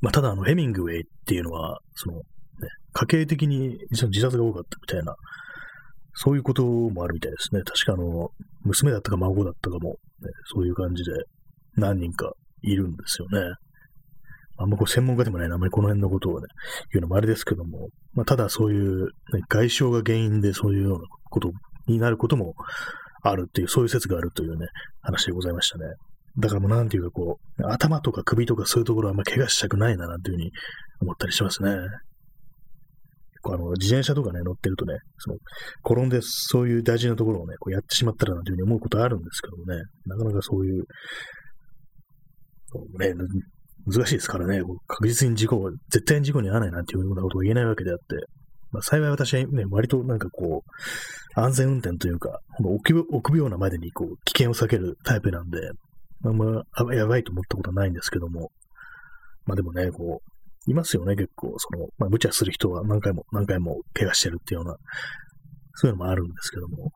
[0.00, 2.22] まあ、ただあの、ヘミングウェイっていうのは、その、ね、
[2.92, 5.16] 家計的に自殺が多かったみたいな、
[6.14, 7.62] そういうこともあるみたいですね。
[7.62, 8.30] 確かあの、
[8.64, 9.96] 娘だったか孫だったかも、ね、
[10.52, 11.10] そういう感じで
[11.76, 13.40] 何人かいるんですよね。
[14.58, 16.48] あんまこう専門家でもない、あんまりこの辺のことをね、
[16.92, 21.50] 言うのもあれですけども、まあ、ただそういう、ね、外傷が原因でそういうようなこと
[21.86, 22.54] になることも
[23.22, 24.66] あるっていう、そういう説があるというね、
[25.00, 25.84] 話でございましたね。
[26.38, 30.52] だからもうなんていうかこう、頭とか首とかそういうところはあんま怪我したくないななんていうふうに
[31.00, 31.70] 思ったりしますね。
[31.70, 31.88] 結
[33.42, 35.36] 構あの、自転車とかね、乗ってるとね、その、
[35.84, 40.84] 転んでそういう大事なところをね、こうやってしまったらなんていうふうに思うことあるんですけどもね、なかなかそういう、
[42.98, 43.14] ね、
[43.86, 48.04] 難しいですからね、確実に事故、絶対に事故に遭わないなんていうようなことを言えないわけであって、
[48.70, 55.58] まあ、幸い私はね、割となんかこう、安全運転というか、臆病なまでにこう、危険を避けるタイプなんで、
[56.20, 58.50] まあまあ、やばいと思ったことはないんですけども、
[59.46, 64.76] まあでもね、こう、いますよね、結構、その、まあ、無茶する人は何回も何回も怪我してるっていうような、
[65.74, 66.90] そういうのもあるんですけども、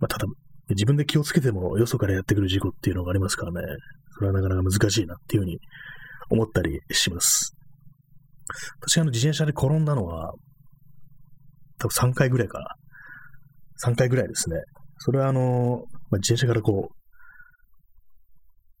[0.00, 0.26] まあ、ただ、
[0.70, 3.60] 自分で気をつけてもよそからやってくる事故っていうのがありますからね、
[4.14, 5.58] それはなかなか難しいなっていうふうに
[6.30, 7.54] 思ったりします。
[8.80, 10.32] 私あの自転車で転んだのは、
[11.78, 12.66] 多分3回ぐらいかな。
[13.84, 14.56] 3回ぐらいですね。
[14.98, 16.94] それはあの、まあ、自転車からこう、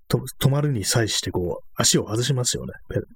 [0.06, 2.72] と止まるに際してこう、足を外しますよね。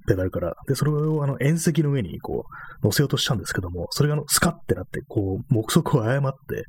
[0.09, 0.55] ペダルから。
[0.67, 2.45] で、それをあの、縁石の上にこ
[2.83, 6.65] う、乗せようとしたんですけども、それがあの、スカッてなって、こう、目測を誤って、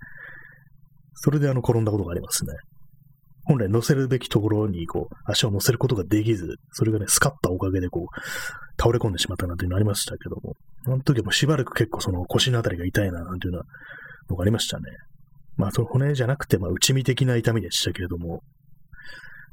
[1.15, 2.53] それであの、転んだことがありますね。
[3.49, 8.05] 本来乗せるべきところに、こう、足を乗せることができず、それがね、スカッたおかげで、こう、
[8.79, 10.53] 倒れ込んでしまったなんていうのありましたけども、
[10.85, 13.65] あの時はもうしばらく結構その腰のあたりが痛いな、なんていうような
[14.29, 14.83] のがありましたね。
[15.57, 18.43] まあ、その骨じゃなくて、まあ、内身的な痛みでしたけれども、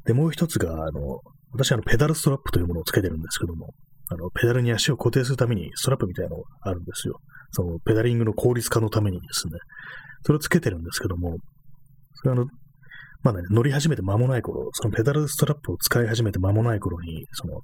[0.05, 1.21] で、もう一つが、あの、
[1.53, 3.73] 私、あの、ペダルストラップというものをつけてるんですけども、
[4.09, 7.19] あの、ペダルに足を固定するためにストラップみたいなのがあるんですよ。
[7.51, 9.53] その、ペダリングの効率化のためにですね。
[10.21, 11.37] それをつけてるんですけども、
[12.13, 12.45] それあの、
[13.23, 17.61] まだね、乗り始めて間もない頃、そのペダルストラップを使い始めて間もない頃に、その、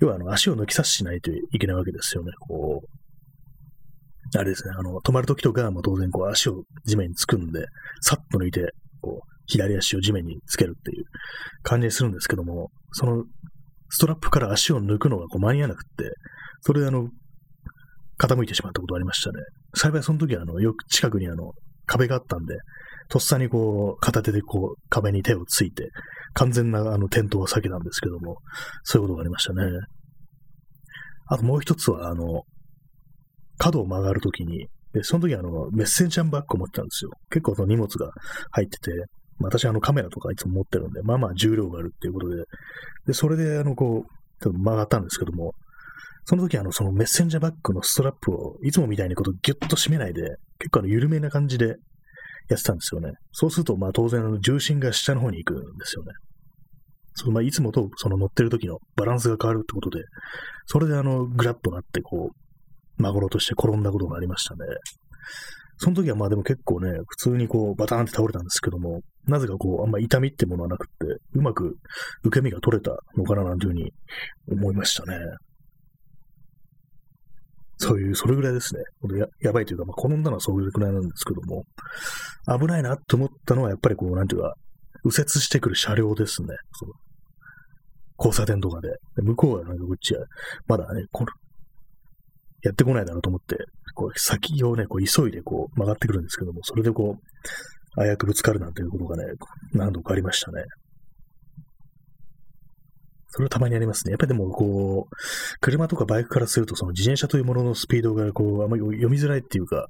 [0.00, 2.32] 要はあの足を抜き差ししないといけないわけですよね。
[2.48, 7.64] こう、あれですね、あの、止まるときとかも当然こう足を地面につくんで、
[8.00, 11.04] さっと抜いて、こう、左足を地面につけるっていう
[11.62, 13.24] 感じにするんですけども、その
[13.90, 16.10] ストラップから足を抜くのがこう間に合わなくって、
[16.62, 17.08] それであの、
[18.18, 19.36] 傾いてしまったことがありましたね。
[19.74, 21.52] 幸いその時はあの、よく近くにあの、
[21.86, 22.56] 壁があったんで、
[23.08, 25.90] とっさにこう、片手でこう、壁に手をついて、
[26.34, 28.38] 完全なあの転倒は避けたんですけども、
[28.82, 29.62] そういうことがありましたね。
[31.28, 32.42] あともう一つは、あの、
[33.58, 37.10] 角を曲がるときに、で、その時あの、メッセンジャーバッグを持ってたんですよ。
[37.30, 38.10] 結構その荷物が
[38.52, 38.92] 入ってて、
[39.38, 42.44] 私あのカメラとかいつも持ってるんで、まあまあ重量があるっていうことで、
[43.06, 45.52] で、それであの、こう、ちょっと曲がったんですけども、
[46.24, 50.22] その時あの、そのメッセンジャーバッグのストラップをいつもみたいにことギュッと締めないで、
[50.58, 51.76] 結構あの、緩めな感じで
[52.48, 53.12] やってたんですよね。
[53.32, 56.12] そうすると、まあ当然、重心が下の方に行くんですよね。
[57.14, 60.04] そのまあ、いつもとその乗ってる時のバランスが変わるってことで、
[60.66, 64.60] それであの、グラッとなって、こう、孫ろとして転んだことがありましたね。
[65.78, 71.76] その時はまあでも結構ね、普通にこう、バターンって倒れたんですけども、なぜかこう、あんま痛みってものはなくって、うまく
[72.24, 73.92] 受け身が取れたのかななんていうふうに
[74.50, 75.18] 思いましたね。
[77.78, 78.80] そういう、それぐらいですね。
[79.18, 81.64] ややばいというか、まあ、転んだのはそういうくらいなんですけども、
[82.58, 84.54] 危ないなって思ったのは、やっぱりこう、なんていうか、
[85.04, 86.48] 右折してくる車両ですね。
[86.72, 86.92] その
[88.18, 88.88] 交差点とかで。
[89.16, 90.24] で向こうはなんかこっちは、
[90.66, 91.28] まだね、この、
[92.62, 93.56] やってこないだろうと思って、
[93.94, 99.24] こう先をね、こう急いでこう曲がってくるんですけども、それでこう、危うくぶつかるなんていうことがね、
[99.72, 100.64] 何度かありましたね。
[103.36, 104.12] それはたまにありますね。
[104.12, 105.14] やっぱりでも、こう、
[105.60, 109.88] 車とかバイクからすると、その自転車というもののスピードが、こう、あんまり読みづらいっていうか、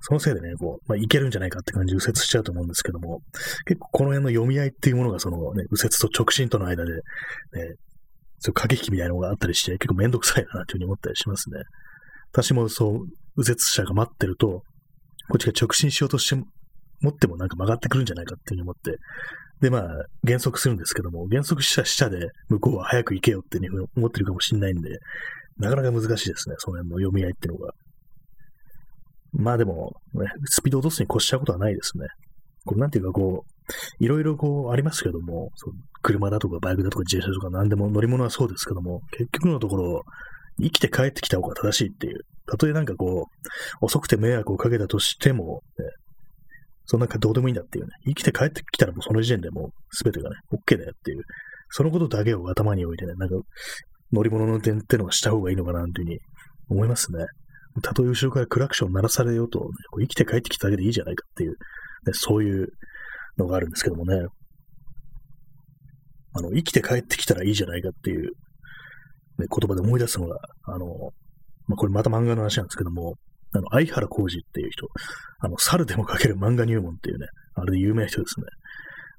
[0.00, 3.20] そのせいでね、こう、まあ、いけるんじゃないかって感じで右折しちゃうと思うんですけども、
[3.66, 7.00] 結構この辺の読み合いっていうものが、そのね、右折と直進との間で、ね、
[8.38, 11.60] そう駆け引きみたいなのがあったりして、結構めんどくさいなというふうに思ったりしますね。
[12.32, 12.92] 私もそう、
[13.36, 14.62] 右折車が待ってると、
[15.28, 16.46] こっちが直進しようとしても
[17.02, 18.96] 持ってもなんか曲がってくるんじゃないかっていうふうに思って、
[19.60, 19.88] で、まあ、
[20.24, 24.98] 減速するんですけども、減速した下で向こうは早く行けよってに思ってるかもしれないんで、
[25.58, 27.72] なかなか難しいですね、その辺の読み合いっていうのが。
[29.32, 32.06] まあでも、ね、スピード落とすに越しちゃうことはないですね。
[32.64, 35.70] こうなんていうかこう、いろいろこうありますけども、そ
[36.02, 40.02] 車だとかバイクだとか自転車とか何でも乗り物はそうですけども、結局のところ、
[40.60, 42.20] 生きて帰ってきた方が正しいっていう。
[42.46, 43.26] たとえなんかこ
[43.82, 45.84] う、遅くて迷惑をかけたとしても、ね、
[46.90, 47.92] そんなんかどうでもいいんだっていうね。
[48.04, 49.70] 生きて帰ってきたらもうその時点でもう
[50.02, 51.22] 全てがね、OK だよっていう。
[51.68, 53.36] そのことだけを頭に置いてね、なんか
[54.12, 56.18] 乗り物の運転ってのがした方がいいのかなっていうふうに
[56.68, 57.26] 思いますね。
[57.80, 59.66] たとえ後ろからクラクション鳴らされようと、ね、
[60.00, 61.56] 生きて帰ってきただけでいいじゃないかっていう、ね、
[62.12, 62.66] そういう
[63.38, 64.16] のがあるんですけどもね。
[66.32, 68.32] あの、生きて帰ってきたらいいじゃないかっていう、
[69.38, 70.86] ね、言葉で思い出すのが、あの、
[71.68, 73.14] まあ、これまた漫画の話なんですけども、
[73.52, 74.86] あの、相原浩二っていう人、
[75.40, 78.46] あの、猿でも描ける漫画入門っていうね、あれで有名な人ですね。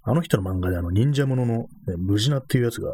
[0.03, 1.65] あの人の漫画であの、忍者ものの、ね、
[1.97, 2.91] ムジナっていうやつが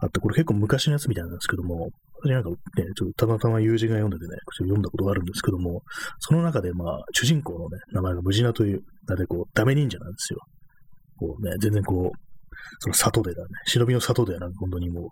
[0.00, 1.90] あって、これ結構昔のやつみたいなんですけども、
[2.22, 2.56] 私なんかね、
[2.96, 5.82] ちょっとたまたま友人が読んでてね、読んだことがあるんですけども、
[6.18, 10.40] その中でまあ、主人公のね、名前がムジナという、なでこう、ダメ忍者なんですよ。
[11.18, 12.18] こうね、全然こう、
[12.80, 15.04] その里でだね、忍びの里ではなんか本当にもう、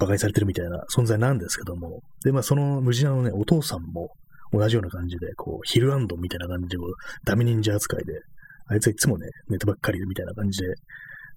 [0.00, 4.10] 馬鹿にされてるみたいな存在なんですけども、で、まあそのムジナのね、お父さんも
[4.52, 6.76] 同じような感じで、こう、ヒルアンドみたいな感じで、
[7.24, 8.20] ダメ忍者扱いで、
[8.66, 10.74] あいつはいつもね、寝てばっかりみたいな感じで、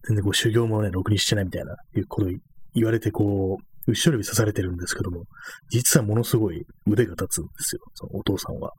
[0.07, 2.29] 全然こう修行もね、ろくにしてないみたいな、いうこと
[2.73, 5.23] 言われて、こう、後ろ指刺されてるんですけども、
[5.69, 8.71] 実はものすごい腕が立つんですよ、そのお父さんは。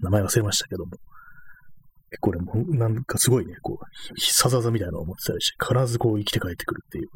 [0.00, 0.92] 名前忘れましたけども。
[2.10, 7.08] 結構ね、もなんかすごいね、こう、必殺技みたいなのを持ってたりして、必ずこう生きて帰ってくるっていう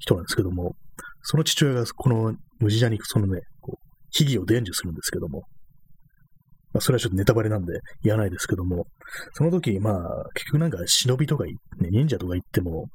[0.00, 0.76] 人なんですけども、
[1.22, 5.44] その父親がこの無事じゃにそのね、こう、秘技を伝授するんですけども、
[6.76, 8.86] まあ、それはちょっとネタバレなんで言わないですけども、
[9.32, 9.94] その時、まあ、
[10.34, 11.52] 結局なんか忍びとか、ね、
[11.90, 12.88] 忍者とか言っても、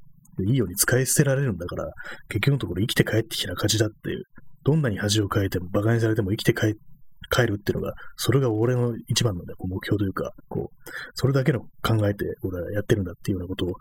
[0.48, 1.91] いいように使い捨てられるんだから、
[2.30, 4.24] 結局のところ生きて帰ってきたら勝ちだっていう、
[4.63, 6.76] どんなに恥をかいても馬鹿にされても生きて帰
[7.32, 13.74] 帰るっていうのが、それが俺の一番の、ね、こう目標というか、こう、それだけの考えて俺はやってるんだっていうようなことを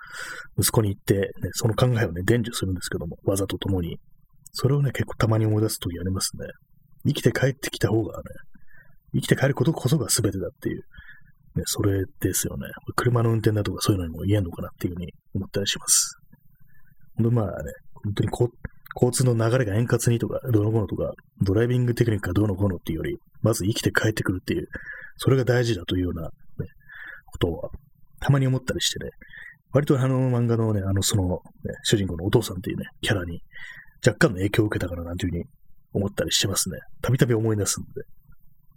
[0.58, 3.98] 息子に言って、ね、その考えをね、伝授するんですけども、技とともに。
[4.52, 6.46] それをね、結構たまに思い出すときありますね。
[7.06, 8.24] 生きて帰ってきた方がね、
[9.14, 10.82] 生きて帰ることこそが全てだっていう、
[11.56, 12.66] ね、それですよね。
[12.96, 16.16] 車の運転だとかそういうのにも言えんのかなっていうふうに思ったりします。
[17.16, 17.52] ほんとまあね、
[18.04, 18.50] 本当にこ
[18.96, 24.68] 交通の流れが円滑にとか、どうのこうのとか、ドライビングテクニックがどうのこうのっていうより、まず生きて帰ってくるっていう、
[25.16, 26.28] それが大事だというような、ね、
[27.26, 27.70] ことは、
[28.20, 29.10] たまに思ったりしてね、
[29.72, 31.38] 割とあの漫画のね、あのその、ね、
[31.84, 33.40] 主人公のお父さんっていうね、キャラに
[34.04, 35.44] 若干の影響を受けたからなんていうふうに
[35.92, 36.78] 思ったりしてますね。
[37.02, 38.02] たびたび思い出すんで。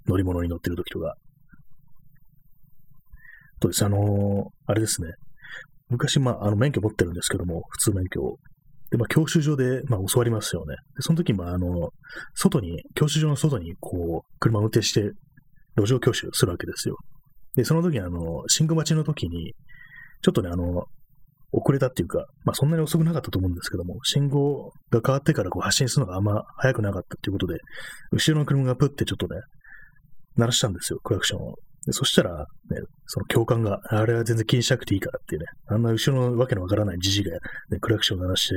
[0.08, 1.16] 乗り物に乗ってる時とか。
[3.60, 5.10] とです、あのー、あれですね。
[5.90, 8.38] 昔、まあ、あの、免許持ってるんですけども、普通免許を。
[8.92, 10.76] で、まあ、教習所で、まあ、教わりますよね。
[10.96, 11.90] で、その時、まあ、あの、
[12.36, 15.12] 外に、教習所の外に、こう、車を運転して、
[15.78, 16.98] 路上教習するわけですよ。
[17.56, 19.54] で、その時、あの、信号待ちの時に、
[20.22, 20.86] ちょっとね、あの、
[21.54, 27.60] 遅れたっていうか、まあそんなに遅くなかったと思うんですけども、信号が変わってからこう発進するのがあんま早くなかったっていうことで、
[28.12, 29.40] 後ろの車がプってちょっとね、
[30.36, 31.56] 鳴らしたんですよ、クラクションを。
[31.86, 32.78] でそしたら、ね、
[33.08, 38.56] その教官が、あれは全然気にしなくていいからっていうね、あんな後ろのわけのわからないじじが、ね、クラクションを鳴らして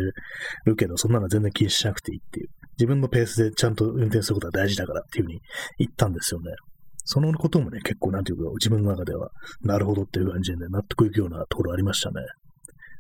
[0.65, 2.49] るけど、そんなの全然気にしなくていいっていう、
[2.79, 5.41] 自分のペースでちゃんと運転することは大事だからっていうふうに
[5.79, 6.53] 言ったんですよね。
[7.05, 9.31] そのこともね、結構なんていうか、自分の中では、
[9.63, 12.21] なるほどっていう感じでね、納得いくようなところありましたね。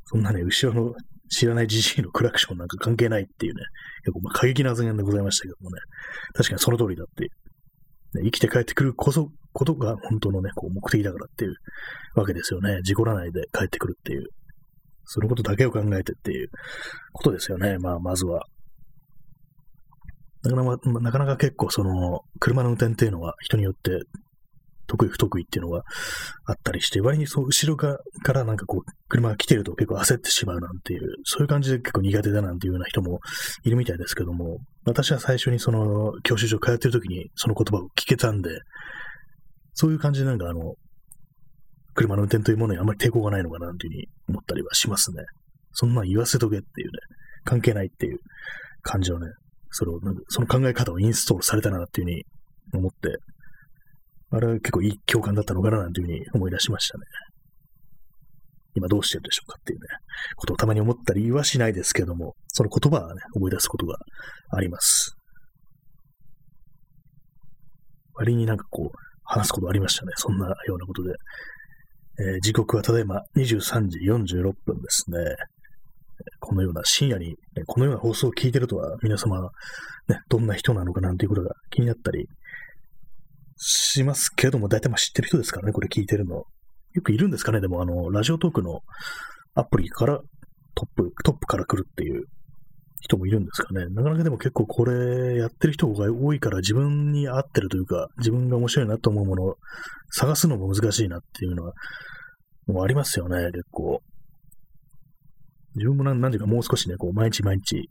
[0.06, 0.94] そんなね、後ろの
[1.28, 3.62] 知らないじじのクラクションなんか関係ないっていうね、
[4.04, 5.80] 結構まあ過激な発言でございましたけどもね、
[6.34, 7.30] 確かにその通りだっていう。
[8.16, 11.54] ね、生きて帰ってくるこそ、ことが本当のね、こう目的だからっていう
[12.14, 12.80] わけですよね。
[12.82, 14.26] 事故らないで帰ってくるっていう。
[15.04, 16.48] そのことだけを考えてっていう
[17.12, 17.78] ことですよね。
[17.78, 18.44] まあ、まずは。
[20.42, 23.90] なかなか、なかなか結構その、車の運転っていうのは人によって
[24.86, 25.82] 得意不得意っていうのが
[26.44, 27.98] あったりして、割にそう、後ろか
[28.32, 33.20] らなんかこう、車が来てると結構焦ってしまうなんていう、そういう感じで結構苦手だなんていうような人も
[33.64, 38.50] いるみたいですけども、私は最初にその、教習所通ってる時にその言葉を聞けたんで、
[39.74, 40.74] そういう感じでなんかあの、
[41.94, 45.24] 車の運転というものにあんまり抵抗がないのかなというふうに思ったりはしますね。
[45.72, 46.92] そんなん言わせとけっていうね、
[47.44, 48.18] 関係ないっていう
[48.82, 49.26] 感じをね、
[49.70, 52.24] それを、その考え方をインストールされたなっていうふうに
[52.74, 53.18] 思って、
[54.30, 57.04] あれは結構いい共感だったのかななんていうふうに思い出しましたね。
[58.74, 59.86] 今どうしてるでしょうかっていうね、
[60.36, 63.96] ことをたまに思ったりはしないですけども、その言葉はね、思い出すことが
[64.50, 65.16] あります。
[68.14, 70.12] 割になんかこう、話すことありましたね。
[70.16, 71.14] そんなようなことで。
[72.18, 75.18] えー、時刻はただいま23時46分ですね。
[76.40, 79.40] このような深夜に、ね、このような放送を聞いてるとは、皆様、
[80.08, 82.26] ね、どんな人なのかなんていうことが気になったり
[83.56, 86.44] しますけども、大体まあ知ってる人ですからね、これ聞いてるの。
[86.92, 88.80] よくいるんですかね、でもあの、ラジオトークの
[89.54, 90.20] アプリから
[90.74, 92.24] トップ、トップから来るっていう
[93.00, 93.86] 人もいるんですかね。
[93.86, 99.56] なかなかでも結構これやってる人が多いから自分に合ってるというか、自分が面白いなと思うものを
[100.10, 101.72] 探すのも難しいなっていうのは、
[102.66, 104.00] もうありますよね、結構。
[105.74, 107.90] 自分もなんていうかもう少しね、こう毎日毎日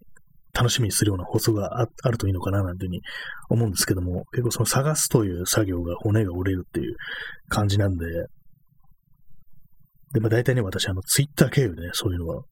[0.55, 3.01] 楽しみにするような放送がああるといいのかななんていうふうに
[3.49, 6.95] 思うんですけども、結構その探すという作業が骨が折れるっていう
[7.49, 8.05] 感じなんで、
[10.13, 12.43] で、まあ大体ね、私あのツイッター経由でね、そういうのは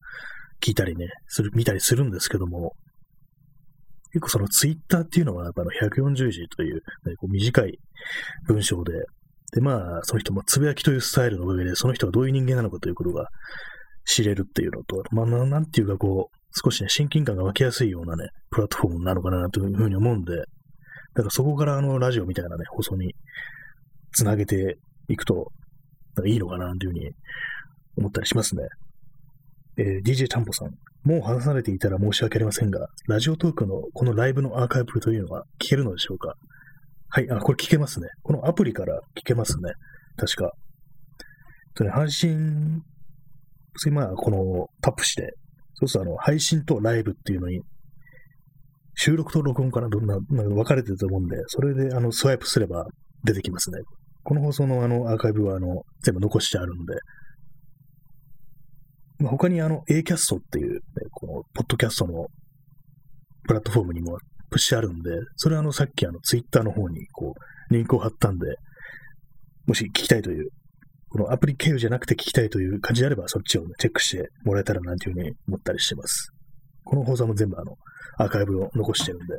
[0.62, 2.74] 聞いたりね、する、見たりするんですけども、
[4.12, 7.80] 結構そのツイッターっていうのは、あの140字という、ね、こう短い
[8.48, 8.92] 文章で、
[9.54, 13.28] で、まあ、その人もつぶやきというスタイルのおかげで、その人がどういう人間なのかということが
[14.06, 20.44] 知れるっていうのと、まあ、なんていうかこう、少しね、親近感が湧きやすいようなね、プラットフォームなのかなというふうに思うんで、だ
[21.16, 23.16] からそこからあの、ラジオみたいなね、放送に
[24.12, 24.78] つなげて
[25.08, 25.52] いくと、
[26.16, 27.12] なんかいいのかなというふうに
[27.98, 28.64] 思ったりしますね。
[29.78, 30.70] えー、DJ タンポさん。
[31.04, 36.36] もう話されていたら申し訳ありませんが、ラジオトークのこのライブのアーカイブというのは聞けるのでしょうか？
[37.10, 38.08] はい、あ、これ聞けますね。
[38.22, 39.74] このアプリから聞けますね。
[40.16, 40.54] 確か。
[41.74, 42.84] とね、配信、
[43.92, 45.36] まあ、このタップして、
[45.84, 47.62] そうするとあの、配信とライブっていうのに、
[48.96, 52.86] 収録と録音かなどんな、なんか分かれてると思うんで、それであの、スワイプすれば
[53.24, 53.80] 出てきますね。
[54.24, 56.94] この放送のあの、アーカイブはあの、全部残してあるんで、
[59.20, 60.80] まあ、他にあの、Acast っていう、ね、
[61.12, 62.28] この、ポッドキャストの
[63.48, 64.18] プラットフォームにも
[64.50, 68.56] プッシュあるんで、それはあの、さっきあの、ツイッターの方にこう、リンクを貼ったんで、
[69.66, 70.50] もし聞きたいという
[71.14, 76.32] このアプリ経由じゃなくて聞きたいという感じであれば、そっちを、ね、チェックしてもらえたらなんていうふうに思ったりしてます。
[76.84, 77.76] この放送も全部あの、
[78.18, 79.36] アーカイブを残してるんで。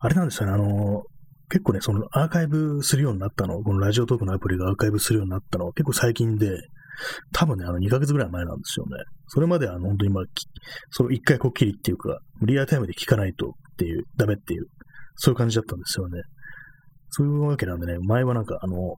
[0.00, 1.04] あれなんですよね、あの、
[1.48, 6.50] 結構ね、そのアーカイブするようになったの、このラジオトークのアプリがアーカイブするようになったのは結構最近で、
[7.32, 8.96] 多分ね、あの2ヶ月ぐらい前なんですよね。
[9.28, 10.24] それまであの本当にまあ、
[10.90, 14.66] その1回こっきりっていうか、リアルタイムで聞かないとっていう、ダメっていう、
[15.14, 16.22] そういう感じだったんですよね。
[17.10, 18.96] そういうわけなんでね、前はなんかあの、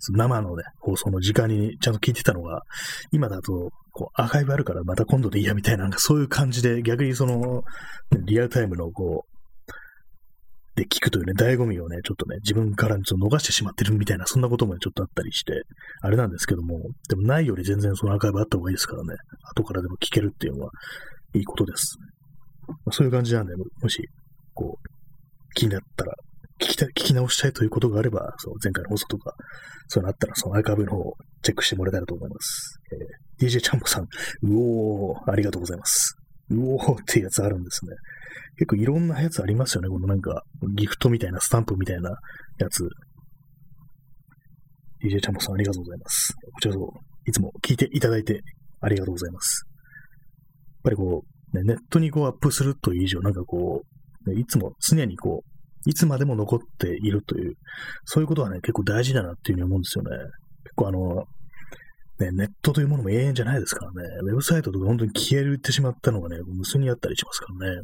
[0.00, 2.62] 生のね、放送の時間にちゃんと聞いてたのが、
[3.12, 7.62] 今だと、こう、アーカイブあるからまた今度でいいやみたいな、なんかそういう感じで、逆にその、
[8.24, 9.30] リアルタイムのこう、
[10.76, 15.64] で聞くというね、醍醐味をね、ちょっとね、自分からちょっと逃してしまってるみたいな、そんなこともちょっとあったりして、
[16.00, 16.78] あれなんですけども、
[17.08, 19.14] でもないより全然そのアーカイブあった方がいいですからね、
[19.50, 20.70] 後からでも聞けるっていうのは
[21.34, 21.98] いいことです。
[22.92, 24.08] そういう感じなんで、もし、
[24.54, 26.14] こう、気になったら
[26.60, 29.34] 聞きたい、聞き直したいということがあれば、そう前回の放送とか、
[29.88, 32.78] そういうのあったら、そのアーカイブの方をチェックしてもらえたらと思います。
[33.40, 34.06] えー、DJ ちゃんぽさん、う
[34.52, 36.14] おー、ありがとうございます。
[36.50, 37.92] うおーっていうやつあるんですね。
[38.56, 39.88] 結構いろんなやつありますよね。
[39.88, 40.42] このなんか、
[40.76, 42.10] ギフトみたいな、スタンプみたいな
[42.58, 42.86] やつ。
[45.02, 46.34] DJ ちゃんぽさん、ありがとうございます。
[46.52, 48.42] こちらこそ、いつも聞いていただいて
[48.80, 49.64] ありがとうございます。
[49.66, 53.82] やっぱりこう、ね、ネットにこうアップするという以上、なんかこ
[54.26, 55.49] う、ね、いつも常にこう、
[55.86, 57.54] いつまでも残っているという、
[58.04, 60.10] そういうことはね、結構大事だなっていうふうに思うんですよね。
[60.64, 61.24] 結構あの、
[62.18, 67.82] ね、ネットというものも永遠じゃないですからね、ウェブサイトとか本当に消えてしまったのがね、無数にあったりしますからね。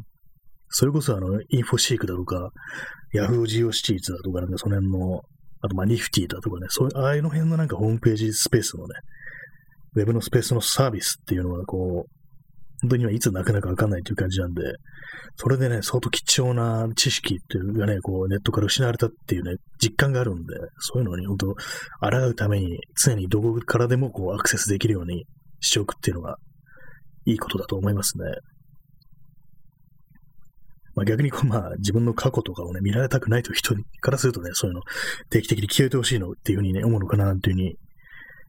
[0.69, 2.51] それこそあの、インフォシークだとか、
[3.13, 5.21] ヤフージオシティーズだとか、なんかその辺の、
[5.61, 8.93] あとまあニフティだとかね、そういう、ああいうの辺のなんかホームページスペースのね、
[9.95, 12.16] ウェブのスペースのサービスっていうのはこう、
[12.81, 14.61] 本当にはいつなくなかわかんないという感じなんで、
[15.35, 25.25] それでね、相当貴重な知識っていうのがね、こう、ネットから失われたっていうね、実感があるんで、そういうのに本当、抗うために、常にどこからでもこう、アクセスできるように
[25.59, 26.37] しておくっていうのが、
[27.25, 28.25] いいことだと思いますね。
[30.95, 34.81] まあ、逆にこう、まあ、自分の過去とかをね、見られたくないという人からするとね、そういうの
[35.29, 37.75] 定期的に消えてほしいのっていうふうにね、思うのかなっていうふうに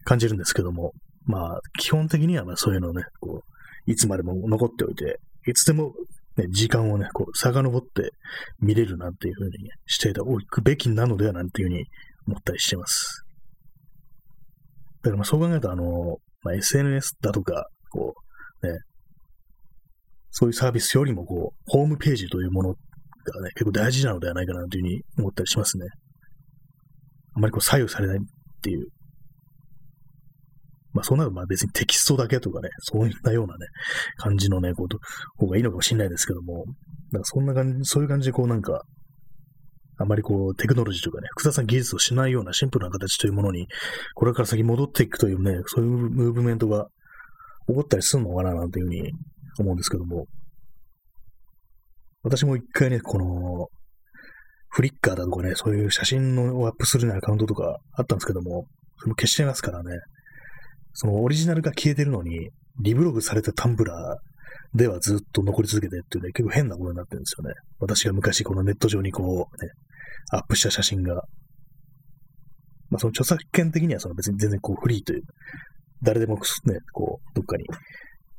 [0.04, 0.92] 感じるんですけども、
[1.26, 3.57] まあ、基本的にはまあそういうのをね、こう、
[3.88, 5.94] いつまでも残っておいて、いつでも、
[6.36, 8.10] ね、時間をね、こう、遡って
[8.60, 11.86] 見れるなんていう風に、ね、しておくべきなのではなんていう風に
[12.26, 13.24] 思ったりしてます。
[15.02, 18.14] だからまあそう考えると、あの、まあ、SNS だとか、こ
[18.62, 18.78] う、ね、
[20.30, 22.76] そういうサービスよりも、こう、ホームページというものが
[23.42, 25.86] ね、結構大事なのではないかなという風に思ったりしますね。
[27.36, 28.20] あまりこう左右されないっ
[28.60, 28.88] ていう
[30.98, 33.66] まあそうなるとまあ別にテキストだけとかね、そういったようなね、
[34.16, 34.98] 感じのね、こと、
[35.36, 36.64] 方がいいのかもしれないですけども、
[37.12, 38.82] なんかそんな感じ、そういう感じでこうなんか、
[40.00, 43.68] あまりこう、テクノロジーとかね、複雑な技術をしないようなシンプルな形というものに、
[44.14, 46.88] これから先戻っていくというね、そういうムーブメントが
[47.68, 49.12] 起こったりするのかな、なんていうふうに
[49.60, 50.26] 思うんですけども、
[52.22, 53.68] 私も一回ね、この、
[54.70, 58.66] フリッカーだとかね、そういう写真のアップするようなアカウントとかあったんですけども、
[58.98, 59.98] それも消しちゃいますからね。
[61.00, 67.54] そのオリジナルが消えてるのに、リブログされたタンブラーではずっと残り続けてっていうね、結構変なことになってるんですよね。
[67.78, 69.70] 私が昔このネット上にこうね、
[70.32, 71.22] アップした写真が。
[72.90, 75.22] まあその著作権的にはその別に全然こうフリーという、
[76.02, 76.40] 誰でもね、
[76.92, 77.64] こう、どっかに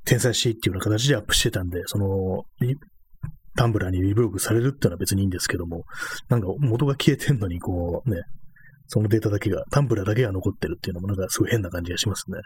[0.04, 2.44] 転載していっていうような形でアップしてたんで、その、
[3.56, 5.86] タンブラーにリブログされるっていうのは別にいいんですけども、
[6.28, 8.24] なんか元が消えてんのにこうね、
[8.90, 12.40] そのデータだけが、タンブラーだけが残ってるっていうのもなんかすごい変な感じがしますね。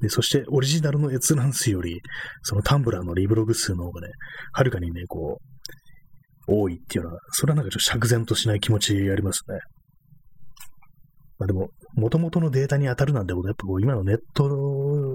[0.00, 2.00] で、そしてオリジナルの閲覧数より、
[2.42, 4.08] そのタンブラーのリブログ数の方がね、
[4.52, 5.40] はるかにね、こ
[6.46, 9.58] う、多いっていうのは、それはなんかちょっと釈然としない気持ちありますね。
[11.38, 14.48] まあでも、元々のデータに当たるなんてことは、やっぱこう、今のネット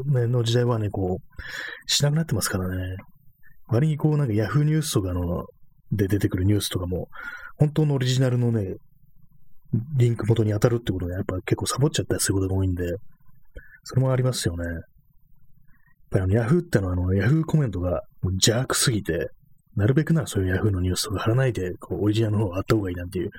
[0.05, 2.97] の時代はね、こう、しなくなってますからね。
[3.67, 5.45] 割にこう、なんかヤフーニュースとかの、
[5.91, 7.07] で出てくるニュースとかも、
[7.57, 8.75] 本当のオリジナルのね、
[9.97, 12.83] リンク元に当たるってことがやっぱ結構サボっちゃったりすることが多いんで、
[13.83, 14.65] それもありますよね。
[14.65, 14.81] やっ
[16.11, 19.29] ぱりあの、ヤフーってのはあの、ヤフーコメントが邪悪すぎて、
[19.75, 23.31] なるべくならそういうヤフーのニュースとか貼らないで、こう、オリジナルの方があった方がいいなんていう、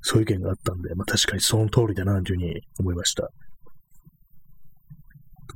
[0.00, 3.28] そういう意見があったんで、まあ確かにその通りだな、というふうに思いました。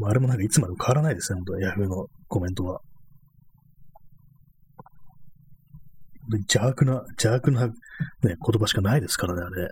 [0.05, 2.81] あれもなんかいつまでも変わらないですね、本当ヤフーのコメントは。
[6.31, 7.73] 邪悪な、邪悪な、ね、
[8.23, 9.71] 言葉しかないですからね、あれ。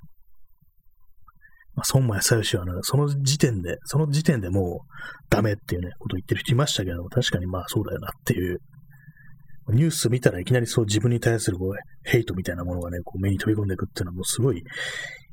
[1.75, 4.89] まあ、孫正義はね、その時点で、その時点でもう
[5.29, 8.61] ダメっていうね、ことを言ってる人いましたけど、確かにまあそうだよなっていう。
[9.71, 11.73] ニュース見たらいきなりそう自分に対するこう
[12.03, 14.63] ヘイトみたいなものがね、こう目に飛び込んでいくっていうのはもうすごい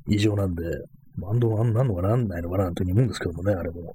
[0.07, 0.63] 異常なんで、
[1.17, 3.93] なんどなんのかなんないのかなというふうに思うんですけどもね、あれも。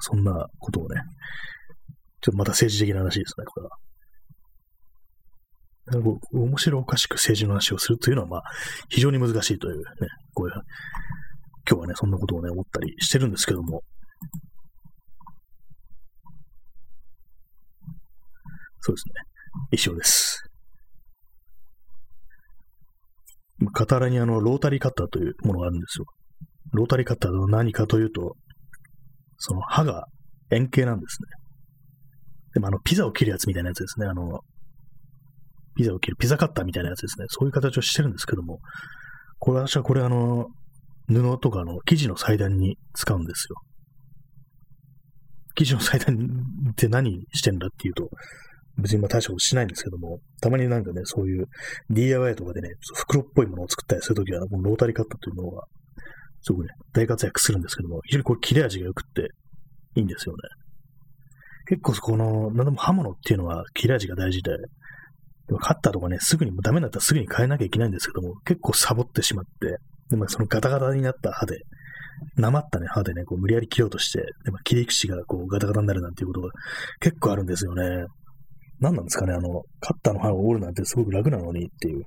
[0.00, 1.00] そんなことをね、
[2.20, 3.70] ちょっとまた政治的な話ですね、これは。
[6.32, 8.42] 面白おかしく政治の話をするというのは、まあ、
[8.88, 9.84] 非常に難しいというね、
[10.34, 10.54] こういう、
[11.68, 13.82] 今日はね、そんなことをね、思ったりしてるんですけども、
[18.80, 19.14] そうですね。
[19.72, 20.42] 一緒です。
[23.74, 26.04] 傍らにあの、ロータリーカッターというものがあるんですよ。
[26.72, 28.36] ロータリーカッターの何かというと、
[29.38, 30.06] その刃が
[30.50, 31.28] 円形なんですね。
[32.54, 34.06] でもあの、ピザを切るやつみたいなやつですね。
[34.06, 34.40] あの、
[35.76, 37.26] ピザを切る、ピザカッターみたいなやつですね。
[37.28, 38.60] そういう形をしてるんですけども、
[39.38, 40.46] これ私はこれあの、
[41.08, 43.56] 布とかの生地の裁断に使うんですよ。
[45.54, 46.16] 生地の裁断
[46.70, 48.08] って何してんだっていうと、
[48.78, 51.46] 別にまあ大したことしないんですけども、たまになんかね、そういう
[51.90, 55.62] DIY とかでね、袋っぽいものを作ったりするときは、このロータリーカッターというものが、
[56.42, 59.28] すごくね、大活躍するんですけども、非常にこれ切れ味が良くって
[59.94, 60.38] いいんですよね。
[61.68, 64.52] 結構この、なんでも刃物っていうのは切れ味が大事で、
[65.46, 69.78] でもカッターとかね、すぐに、もうダメだったらすぐに変えなきゃいけないんですけども、結構サボってしまって、
[70.10, 71.60] でもそのガタガタになった歯で、
[72.36, 76.50] なまったね、歯でね、こう無理やり切ろうとして、でも切り口がこうガタガタになるなんていうことが
[77.00, 78.06] 結構あるんですよね。
[78.80, 82.04] 何なんですかね、あの、カッターの刃を折るなんてすごく楽なのにっていう、ね。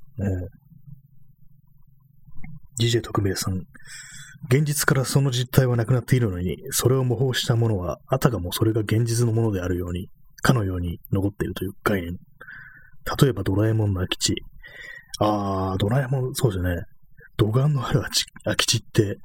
[2.80, 3.64] DJ 特命さん。
[4.48, 10.10] 現実からその実態はなくなっているのに、それを模倣したものは、あたかもそれが現実のものであるように、
[10.42, 12.18] かのように残っているという概念。
[13.20, 14.36] 例えばドラえもんの空き地。
[15.20, 16.84] あー、ドラえもん、そうですね。
[17.38, 18.02] 土管のある
[18.44, 19.16] 空き地って、ね、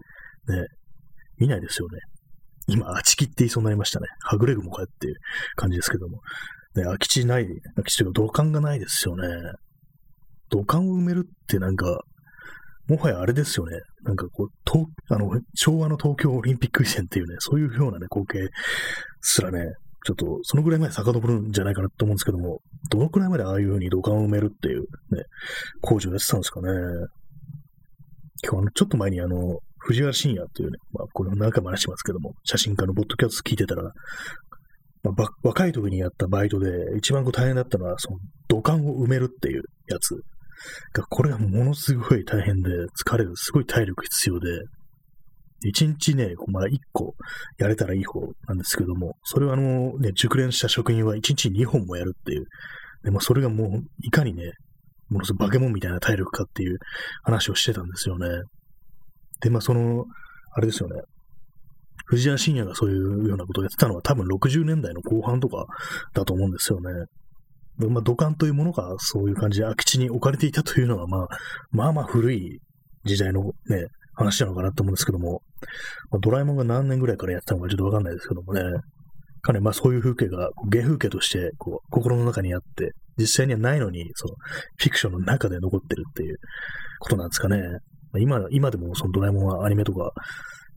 [1.39, 1.99] 見ないですよね。
[2.67, 4.07] 今、空き地って言いそうになりましたね。
[4.21, 5.15] はぐれぐもかっていう
[5.57, 6.21] 感じですけども。
[6.75, 9.29] ね、空き地ない、空き地というか土管がないですよね。
[10.51, 12.01] 土管を埋めるってなんか、
[12.87, 13.79] もはやあれですよね。
[14.03, 18.51] なんかこう、とあの、昭和の東京オリンピック以前っていうね、そういうようなね、光景
[19.21, 19.73] すらね、
[20.05, 24.87] ちょっと、そのぐらいまで遡るんじゃないかなと思うんですけども、どのくらいまでああいう風に土管を埋めるっていうね、
[25.81, 26.69] 工事をやってたんですかね。
[28.47, 33.83] 今日、ちょっと前にあの、藤原信也っていうね、まあ、これ何回も話しますけども、写真家のボッドキャスト聞いてたら、
[35.03, 40.23] まあ、若い時にやったバイトで一番こう大変だったのは、その土管を埋めるっていうやつ、
[41.09, 42.71] これがものすごい大変で
[43.05, 44.49] 疲れる、すごい体力必要で、
[45.65, 47.15] 一日ね、まあ一個
[47.59, 52.45] やれたらいい方なんですけども、それはあのね、熟練した職員は一日二本もやるっていう、
[53.05, 54.53] でまあ、それがもういかにね、
[55.09, 56.79] ものすごい化け物みたいな体力かっていう
[57.23, 58.29] 話をしてたんですよね。
[59.41, 60.07] で、まあその、
[60.53, 61.01] あれですよね。
[62.07, 65.67] 藤原信也がそういうようなことをやってたのは多分60年代の後半とか
[66.13, 66.91] だと思うんですよね。
[67.89, 71.29] まあ、土管というものがそういう感じで空き地に置かれていたというのは、まあ、
[71.73, 72.61] まあまあ古い
[73.05, 75.43] 時代のね、話なのかなと思うんですけども、
[76.11, 78.63] まあ、ドラえもんが何年ぐらいからやってたのかちょっとわかんないですけどもね、
[79.43, 84.35] かなりまあそういう風景が原風景としてこう心の中にあって、実際にはないのに、その
[84.79, 86.37] フィクションの中で残ってるっていう
[86.99, 87.59] ことなんですかね。
[88.13, 90.13] まあ、今、今でもそのドラえもんはアニメとか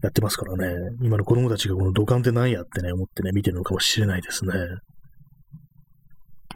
[0.04, 4.54] やってますからね、今の子供たちがこの土管って何やってね、思ってね、見てるのかもしれないですね。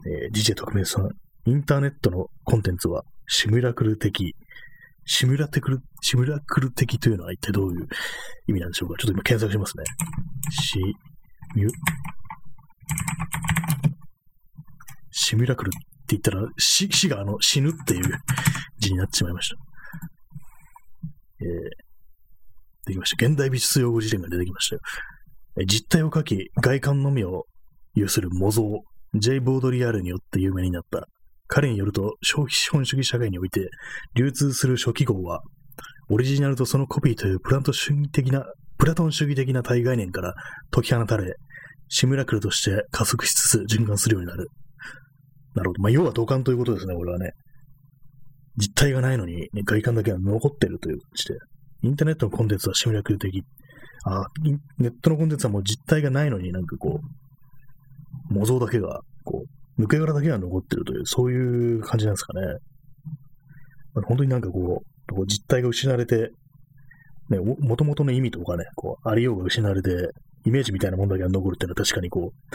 [0.06, 1.10] えー、DJ 特命さん、
[1.46, 4.36] インターネットのコンテンツはシミュラクル的、
[5.06, 7.88] シミュラテクル、シミュラクル的というのは一体どういう
[8.47, 8.95] 意味なんでしょうか？
[8.99, 9.84] ちょっと今検索しますね。
[10.52, 10.80] シ
[11.56, 11.70] ミュ、
[15.12, 15.80] シミュラクルって
[16.10, 18.04] 言ったら、死死があの死ぬっていう
[18.80, 19.56] 字になってしまいました。
[21.41, 21.47] えー、
[22.86, 23.26] できました。
[23.26, 24.82] 現代美術用語辞典が出てきましたよ。
[25.66, 27.45] 実体を書き、外観のみを
[27.95, 28.64] 有する模造、
[29.16, 29.41] J.
[29.41, 31.08] ボードリアルによって有名になった
[31.54, 33.70] 彼によると、消費資本主義社会において
[34.16, 35.41] 流通する初期号は、
[36.10, 38.45] オリジナルとそのコピーというプラント主義的な、
[38.78, 40.34] プラトン主義的な対概念から
[40.72, 41.36] 解き放たれ、
[41.89, 44.47] シミュラクルとして加速しつつ循環するようになる。
[45.54, 45.82] なるほど。
[45.82, 47.32] まあ、要は同感ということですね、これはね。
[48.56, 51.36] 実体がないのに、ね、外観だけが残ってるという感じで。
[51.84, 53.43] インターネットのコンテンツはシミュラクル的。
[54.06, 54.24] あ
[54.78, 57.02] ネットのコンテンツはもう実体がないのになんかこ
[58.30, 62.41] う、模造だけが、こう、抜け殻だけが残ってるという、そういう感じなんですかね。
[63.93, 66.32] まあ、本当になんかこう、実体が失われて、
[67.30, 69.89] ね、もともとの意味とかね、こう、ありようが失われて、
[70.45, 72.51] イメージみたいなものだけが残るっていうのは確かにこう、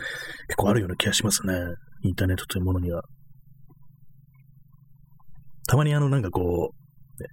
[0.48, 1.54] 結構あるような気がしますね。
[2.02, 3.02] インターネットというものには。
[5.68, 7.28] たまにあの、なんかこう、ね、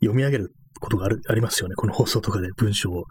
[0.00, 1.74] 読み上げることがあるありますよね。
[1.74, 3.04] この放送とかで文章を。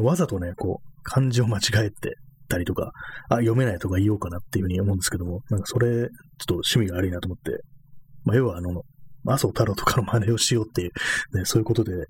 [0.00, 2.16] わざとね、こう、漢字を間違えて、
[2.50, 2.92] たりとか、
[3.30, 6.08] あ、読めないとか言おうかなっていうふうに思うんですけども、なんかそれ、ちょっ
[6.46, 7.62] と趣味が悪いなと思って、
[8.24, 8.82] まあ、要はあの、
[9.26, 10.90] 麻生太郎とかの真似をしようっていう、
[11.36, 12.04] ね、そういうことで、ね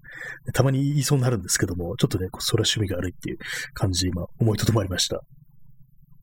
[0.54, 3.38] たまに言いそうになるんですけども、ちょっとね、それは趣味が悪いっていう
[3.74, 5.20] 感じで今、思いとどまりました。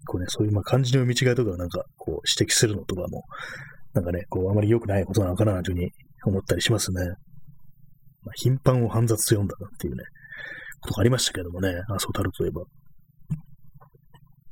[0.06, 3.24] こうね、そういうまあ漢字の読み違いとかをなんか、こう指摘するのとかも、
[3.94, 5.92] なんかね、こう、あまり良くないことなのかなというふうに
[6.26, 7.02] 思ったりしますね。
[8.24, 10.04] まあ、頻繁を煩雑と読んだなっていうね、
[10.82, 12.64] ことがありましたけどもね、麻生太郎といえば。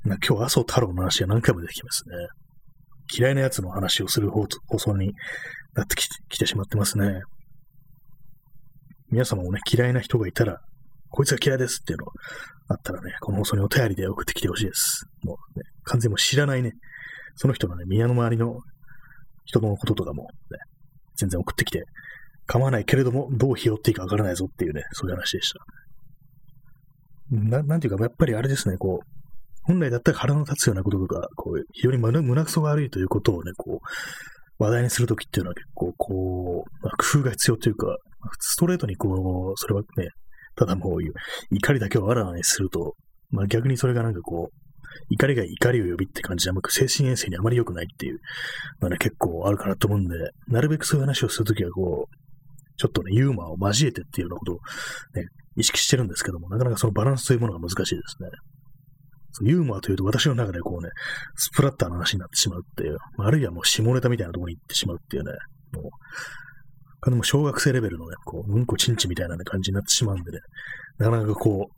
[0.05, 2.15] 今日、麻生太郎の話が何回も出てきますね。
[3.17, 4.47] 嫌いな奴の話をする放
[4.77, 5.13] 送に
[5.73, 7.21] なってきてしまってますね。
[9.09, 10.59] 皆様もね、嫌いな人がいたら、
[11.09, 12.05] こいつが嫌いですっていうの
[12.67, 15.05] あったらね、この放送にお便りで送ってきてほしいです。
[15.23, 16.73] もうね、完全にも知らないね、
[17.35, 18.59] その人のね、宮の周りの
[19.45, 20.59] 人のこととかもね、
[21.15, 21.85] 全然送ってきて
[22.45, 25.59] 構わないけれども、どう拾っていいかわからないぞっていうね、そういう話でした。
[27.31, 29.14] ななんていうか、やっぱりあれですね、こう、
[29.67, 37.97] 本来だったら腹の立つようなこととか、こう、非常に胸くそが悪いということをね、こう、話題にするときっていうのは結構、こう、まあ、工夫が必要というか、
[38.39, 40.09] ストレートにこう、それはね、
[40.55, 40.99] ただもう
[41.51, 42.95] 怒りだけをあらわにすると、
[43.29, 44.65] まあ逆にそれがなんかこう、
[45.09, 48.19] 怒りが怒りを呼びって感じで、あ精神衛生にあまり良くないっていう
[48.81, 50.15] のはね、結構あるかなと思うんで、
[50.47, 52.15] なるべくそういう話をするときはこう、
[52.77, 54.55] ちょっとね、ユーモアを交えてっていうようなことを
[55.15, 58.29] ね、意識してるんですけども、なかなかそのバランスというものが難しいですね。
[59.43, 60.89] ユーモアというと私の中でこうね、
[61.35, 65.31] スプラッターの話になってしまうっていう、あるいはもう下ネタみたいなところに行ってしまうっていうね、
[65.73, 65.89] も
[67.05, 70.39] う、でも小学生レベルのね、こう、うんこちんちみたいな、感じになってしまうんでね、
[70.97, 71.75] なかなかこう、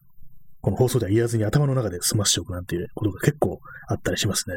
[0.61, 4.55] この放送では言わずに頭の中で済ましておくなんていうことが結構あったりしますね。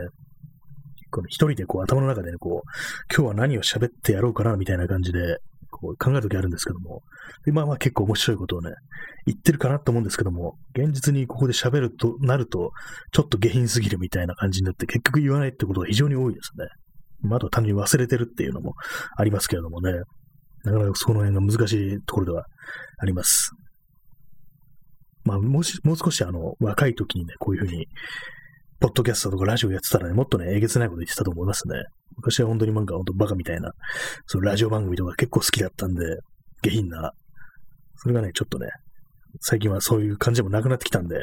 [1.10, 5.38] この一人でこう頭の中でね、こう、今日は何を喋ってやろうかなみたいな感じで、
[5.80, 7.02] こう考えるときあるんですけども、
[7.44, 8.72] でまあまあ結構面白いことをね、
[9.26, 12.72] 言ってるかなと思うんですけども、現実にここで喋るとなると、
[13.12, 16.66] ちょっと下品すぎるみたいな感じになって結局言わないってことが非常に多いですね。
[17.22, 18.74] まあ、あと単純に忘れてるっていうのも
[19.16, 19.92] ありますけれどもね、
[20.64, 22.44] なかなかその辺が難しいところでは
[22.98, 23.52] あります。
[25.24, 27.86] まあ、もし、もう少しあの、若い時にね、こういうふうに、
[28.80, 31.74] ポッドキャストとかラジオやってたらね、もっとね、えげつないこと言ってたと思いますね。
[32.16, 33.72] 昔は本当になんか本当バカみたいな、
[34.26, 36.02] そのラジオ番組とか結構好きだったんで、
[36.62, 37.12] 下品な。
[37.96, 38.68] それがね、ちょっとね、
[39.40, 41.22] 最近はそういう感じでもなくなってきたんで、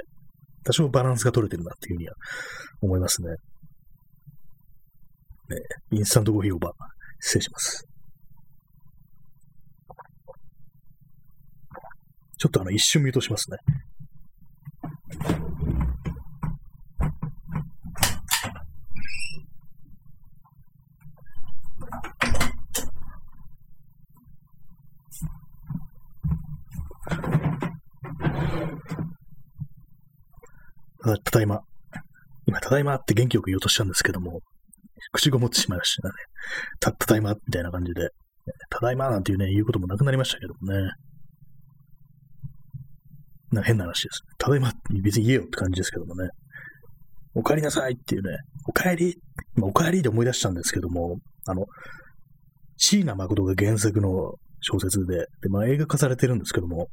[0.63, 2.13] 多少バランスが取れてるなっていうふうには
[2.81, 3.29] 思いますね。
[3.29, 3.37] ね、
[5.91, 6.73] インスタントコーヒーオーバー、
[7.19, 7.87] 失礼します。
[12.37, 13.57] ちょっとあの、一瞬ミュートしますね。
[31.15, 31.61] ただいま。
[32.45, 34.41] 今、ただいまって元気よく言おうとしたんですけども、
[35.13, 36.13] 口ごもってしまいましたね。
[36.81, 38.09] た、ただいまみたいな感じで、
[38.69, 40.91] ただいまなんていうね、言うこともなくなりましたけどもね。
[43.53, 44.21] な変な話です。
[44.37, 46.27] ただいまって別に言えよって感じですけどもね。
[47.35, 48.37] お帰りなさいっていうね、
[48.67, 49.15] お帰り、
[49.61, 51.67] お帰りで思い出したんですけども、あの、
[52.75, 56.89] 椎名誠が原作の小説で、で、まあ映画化されてるんですけども、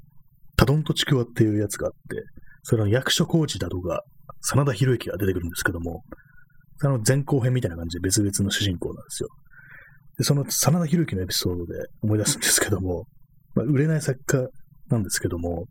[0.57, 2.23] タドンとちくわっていうやつがあって、
[2.63, 4.05] それの役所広司だとか、
[4.45, 6.03] 真田広之が出てくるんですけども、
[6.77, 9.29] その前後編みたいな感じで別々の主人公なんですよ。
[10.19, 13.07] で、その真田広之のエピソードで思い出すんですけども、
[13.55, 14.49] まあ、売れない作家
[14.89, 15.67] なんですけども、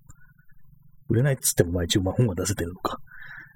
[1.09, 2.97] 売れないっつっても、まあ一応まあ本は出せてるのか。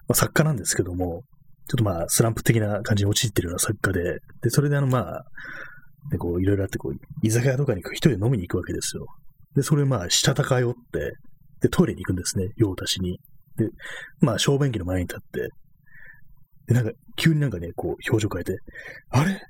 [0.08, 1.24] まあ作家なんですけども、
[1.68, 5.24] ちょっとまあスランプ的な感じに陥ってるような作家で、で、それであのまあ、
[6.12, 6.94] で、こういろいろあって、こう、
[7.26, 9.06] 居酒屋とかに一人で飲みに行くわけですよ。
[9.56, 11.14] で、それまあ、したたかよって、
[11.62, 13.20] で、トイレに行くんですね、用を足しに。
[13.58, 13.70] で、
[14.22, 15.50] まあ、小便器の前に立って、
[16.68, 18.58] で、なんか、急になんかね、こう、表情変えて、
[19.10, 19.42] あれ？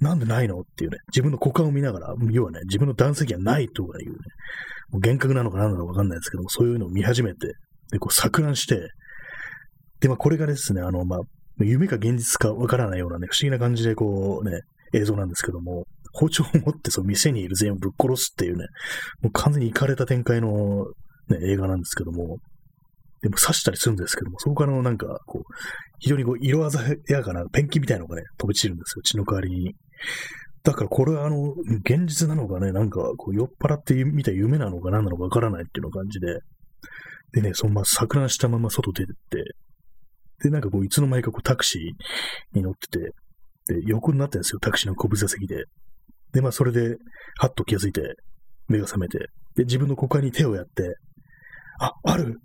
[0.00, 0.58] なんでないの？
[0.58, 4.16] っていうね、自分の股間を見ながら、要はね、自分の男性器がないとかいうね、
[4.90, 7.54] もう幻覚なのか何なのかわかんないですけども、そういうのを見始めて、
[7.92, 8.88] で、こう錯乱して、
[10.00, 11.20] で、まあこれがですね、あの、まあ、
[11.60, 14.62] 夢か現実かわからないようなね、不思議な感じでこうね、
[14.94, 18.66] 映像なんですけども、包丁を持ってその店にいる全員をぶっ殺すっていうね、
[19.22, 20.86] もう完全に行かれた展開の、
[21.28, 22.38] ね、映画なんですけども、
[23.22, 25.42] でも刺したりするんですけども、そこからのなんか、こう、
[26.00, 29.76] 非常にこう、色鮮やかなペンキみたいなのがね、飛び散るんですよ、血の代わりに。
[30.64, 31.52] だからこれはあの、
[31.84, 36.40] 現実なのかね、なんか、こう、酔っ払って見た夢なのか何なのかわからないっていうの感じで、
[37.32, 39.44] でね、そのまま錯乱したまま外出てって、
[40.42, 43.12] で、なんかこう、いつの間にかこう、タクシーに乗ってて、
[43.74, 45.64] で、横になってるんですよ、タクシーの後部座席で。
[46.32, 46.96] で、まあ、それで、
[47.38, 48.16] はっと気がついて、
[48.68, 49.18] 目が覚めて、
[49.54, 50.96] で、自分の股間に手をやって、
[51.82, 52.38] あ、ある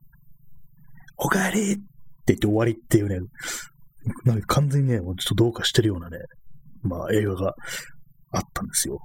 [1.18, 1.84] おかえりって
[2.28, 3.20] 言って終わりっていうね、
[4.26, 6.18] なんか完全にね、ちょっとどうかしてるようなね、
[6.82, 7.54] まあ映画が
[8.32, 9.00] あったんですよ。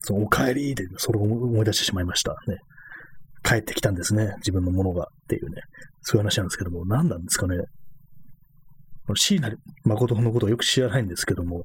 [0.00, 2.32] そのおかえりで、それを思い出してしまいました。
[2.48, 2.58] ね。
[3.44, 4.34] 帰ってきたんですね。
[4.38, 5.62] 自分のものがっていうね。
[6.02, 7.56] そういう話なんですけども、何なんですかね。
[9.14, 9.50] 椎名
[9.84, 11.64] 誠のことをよく知らないんですけども、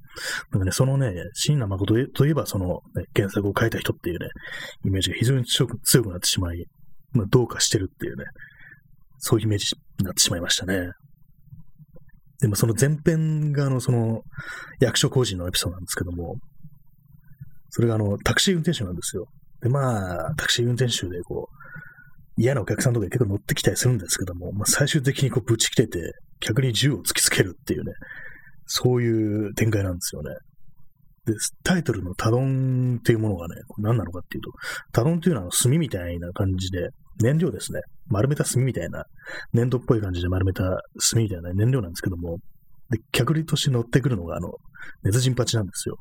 [0.52, 4.28] なんかね、そのね、椎名誠といえば、その、ね、原作を書いた人っていうね、
[4.86, 6.66] イメージが非常に強くなってしまい、
[7.14, 8.26] まあ、どうかしてるっていうね、
[9.20, 10.92] そういうイメージになってしまいましたね。
[12.40, 14.22] でもその前編があの、その、
[14.80, 16.36] 役所工事のエピソードなんですけども、
[17.70, 19.28] それがあの、タクシー運転手なんですよ。
[19.62, 27.94] で、まあ、タクシー運転手でこう、嫌なお客さんとか結構乗ってきたりするんですけども、まあ、最終的にこう、ぶち切れて、逆に銃を突きつけるっていうね、
[28.68, 30.36] そういう展開なんですよね。
[31.28, 34.52] で、タイトルのタドンっていうものがね、何なのかっていうと、
[34.94, 36.90] タドンっていうのは炭みたいな感じで、
[37.22, 37.82] 燃料ですね。
[38.08, 39.04] 丸めた炭みたいな、
[39.52, 42.38] 粘土っぽい感じで丸めた炭みたいな燃料なんですけども、
[42.90, 44.54] で、客利として乗ってくるのが、あの、
[45.04, 45.98] 熱人鉢なんですよ。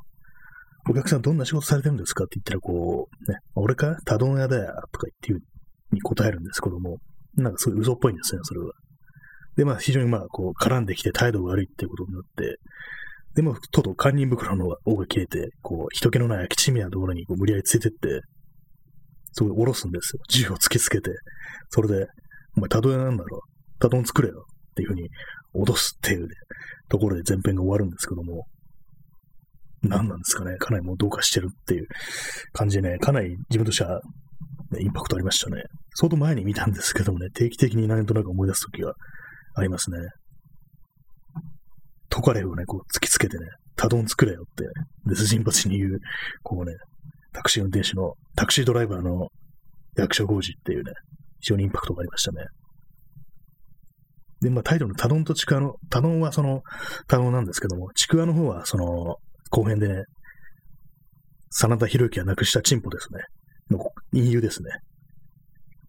[0.89, 3.97] お客さんどんな仕事されてるんですかって言ったら、こう、ね、俺か？
[4.05, 5.47] タドン屋だよ、とか言って
[5.91, 6.99] に答えるんですけども、
[7.35, 8.71] なんかすごい嘘っぽいんですね、それは。
[9.57, 12.59] で、まあ、非常にまあ、こう、絡んできて態度が悪いっていうことになって、
[13.37, 18.23] でも、とうとう堪忍袋の尾が切れて、こう、人気のない空き地みたいなところにこう無理やりついてって、
[19.33, 20.23] そこで下ろすんですよ。
[20.31, 21.11] 銃を突きつけて。
[21.69, 22.07] それで、
[22.57, 23.37] お前、たどえなんだろ？
[23.37, 23.41] う
[23.79, 25.11] たどん作れよっていうふうに
[25.55, 26.29] 脅すっていう、ね、
[26.89, 28.47] ところで前編が終わるんですけども、
[29.83, 30.57] 何なんですかね？
[30.57, 31.87] かなりもうどうかしてるっていう
[32.55, 34.01] 感じでね、かなり自分としては、
[34.73, 35.63] ね、インパクトありましたね。
[35.95, 38.95] 相当前に見たんですけどもね、定期的になんとなく思い出すときが
[39.55, 39.99] ありますね。
[42.17, 43.45] トカレフをね、こう突きつけてね、
[43.77, 44.71] タドン作れよって、ね、
[45.05, 46.01] デスジンパチに言う、
[46.43, 46.75] こうね、
[47.35, 49.29] タクシー運転手の、タクシードライバーの
[49.99, 50.93] 役所工事っていうね、
[51.41, 52.47] 非常にインパクトがありましたね。
[54.41, 56.63] で、まあ、タイトルのタドンとチクワの、タドンはその、
[57.07, 59.17] タドンなんですけども、チクワの方はその、
[59.51, 60.05] 後編でね、
[61.51, 63.21] 真田広之が亡くしたチンポですね。
[63.71, 63.79] の
[64.13, 64.71] 隠喩ですね。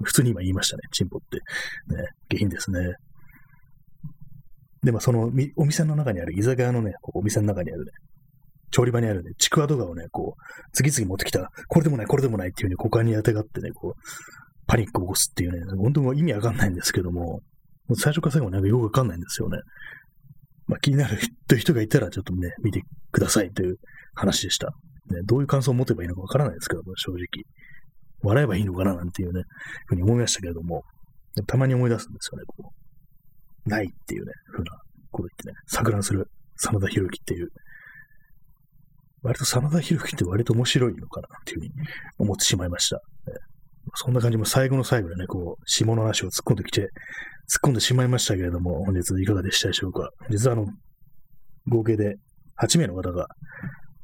[0.04, 0.82] 普通に今言いましたね。
[0.92, 1.38] チンポって。
[1.96, 2.96] ね、下品ですね。
[4.84, 7.92] で、まあ、その、お店の中にある、居酒屋のね、お店の中にあるね、
[8.72, 10.42] 調理場にあるね、ちくわ動画をね、こう、
[10.74, 14.02] 次々持ってきた、これでもない、これでもないっていうふうに股間に当てがってね、こう、
[14.68, 17.42] パニックを起こすっていうね、本当も意味わかんないんですけども、
[17.88, 19.60] も最初から最後までよくわかんないんですよね。
[20.68, 21.18] まあ、気になる
[21.58, 23.78] 人がいたら、ちょっとね、見てくださいという
[24.14, 24.68] 話でした。
[24.68, 27.46] ね、どういう感想を持てばいいのかわからないですけども、正直。
[28.22, 29.44] 笑えばいいのかななんていうね、
[29.86, 30.84] ふうに思いましたけれども、
[31.46, 32.87] たまに思い出すんですよね、こう。
[33.68, 34.72] ないっていうね、ふうな
[35.12, 37.50] こと言ってね、錯乱する真田広之っていう。
[39.24, 41.72] 割と真田広之って割と面白いのかなっていうふうに
[42.20, 43.02] 思ってしまいました。
[43.96, 46.90] そんな感じも最後の最後でね、こう、下の話を突っ込んできて、突っ
[47.64, 50.10] 込んでしまいましたけれども、本日いかがでしたでしょうか。
[50.30, 50.68] 実はあの、
[51.68, 52.18] 合計で
[52.62, 53.28] 8名の方が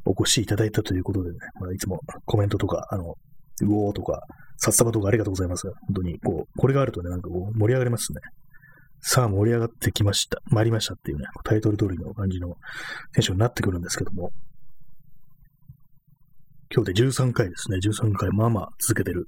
[0.05, 3.15] お越しいただいたということでね、まあ、いつもコメントとか、あの、
[3.61, 4.21] うおーとか、
[4.57, 5.67] 札束とかありがとうございます。
[5.67, 8.19] 本当に、こう、これがあるとね、なんかこう、盛り上がりますね。
[9.05, 10.41] さあ、盛り上がってきました。
[10.45, 12.55] 参りましたっていうね、タイトル通りの感じの
[13.13, 14.31] テンションになってくるんですけども。
[16.73, 17.79] 今日で13回ですね。
[17.83, 19.25] 13回、まあまあ続けてる。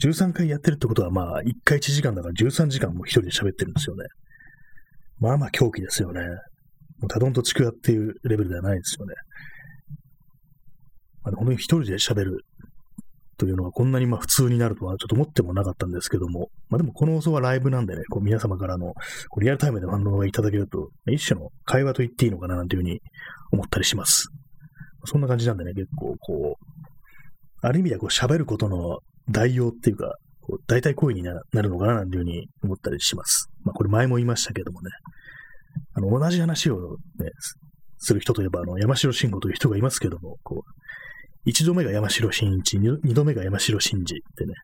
[0.00, 4.04] 13回やってるってことは、まあ、1回1時間だから13時間も一人で喋ってるんですよね。
[5.18, 6.20] まあまあ狂気ですよね。
[7.00, 9.14] もうたどんとちくわっていうレベルではないですよね。
[11.24, 12.44] まあ、本当に一人で喋る
[13.40, 18.92] というのがこんなにまあ普通になるとはちょっと思ってもなかったんですけども、まあでもこの放送はライブなんでね、こう皆様からの
[19.30, 23.00] こうリアルタイムで反応がいただけると、一種の会話と言っていいのかななんていうふうに
[23.50, 24.28] 思ったりします。
[25.06, 26.64] そんな感じなんでね、結構こう、
[27.62, 28.98] ある意味ではこう喋ることの
[29.30, 31.32] 代用っていうか、こう代替行為にな
[31.62, 33.48] るのかななんていうふうに思ったりします。
[33.64, 34.90] まあこれ前も言いましたけどもね、
[35.94, 37.30] あの同じ話をね、
[38.00, 40.70] する人といえば、あの、山城慎吾という人がいますけども、こう、
[41.44, 44.54] 一度目が山城慎一、二度目が山城慎二ってね、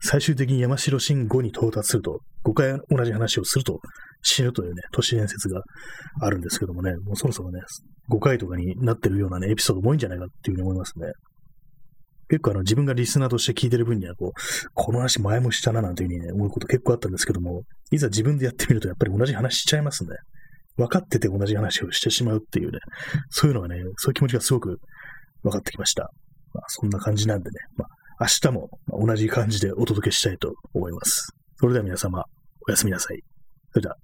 [0.00, 3.80] 最終的に山城慎吾に到達すると、5回同じ話をすると
[4.22, 5.62] 死ぬというね、都市伝説が
[6.20, 7.60] あるんですけどもね、もうそろそろね、
[8.10, 11.12] 5回とかになってるようなね、エピソードも多いんじゃないかっていうふうに思いますね。
[12.28, 14.32] 結構あの自分がリスナーとして聞いてる分にはこう、
[14.72, 20.16] この話前もしたななんていうふうにね、思うこと結構あったんですけども、いざ自分でやってみるとやっぱり同じ話しちゃいますね。
[20.76, 22.78] 分かってて同じ話をしてしまうっていうね、
[23.28, 24.78] そういうのがね、そういう気持ちがすごく
[25.42, 26.10] 分かってきました。
[26.54, 27.88] まあ、そんな感じなんでね、まあ、
[28.20, 31.34] 明日も同じ感じでお届けしたいと思います。
[31.56, 32.24] それでは皆様、
[32.66, 33.22] おやすみなさい。
[33.72, 33.96] それでは。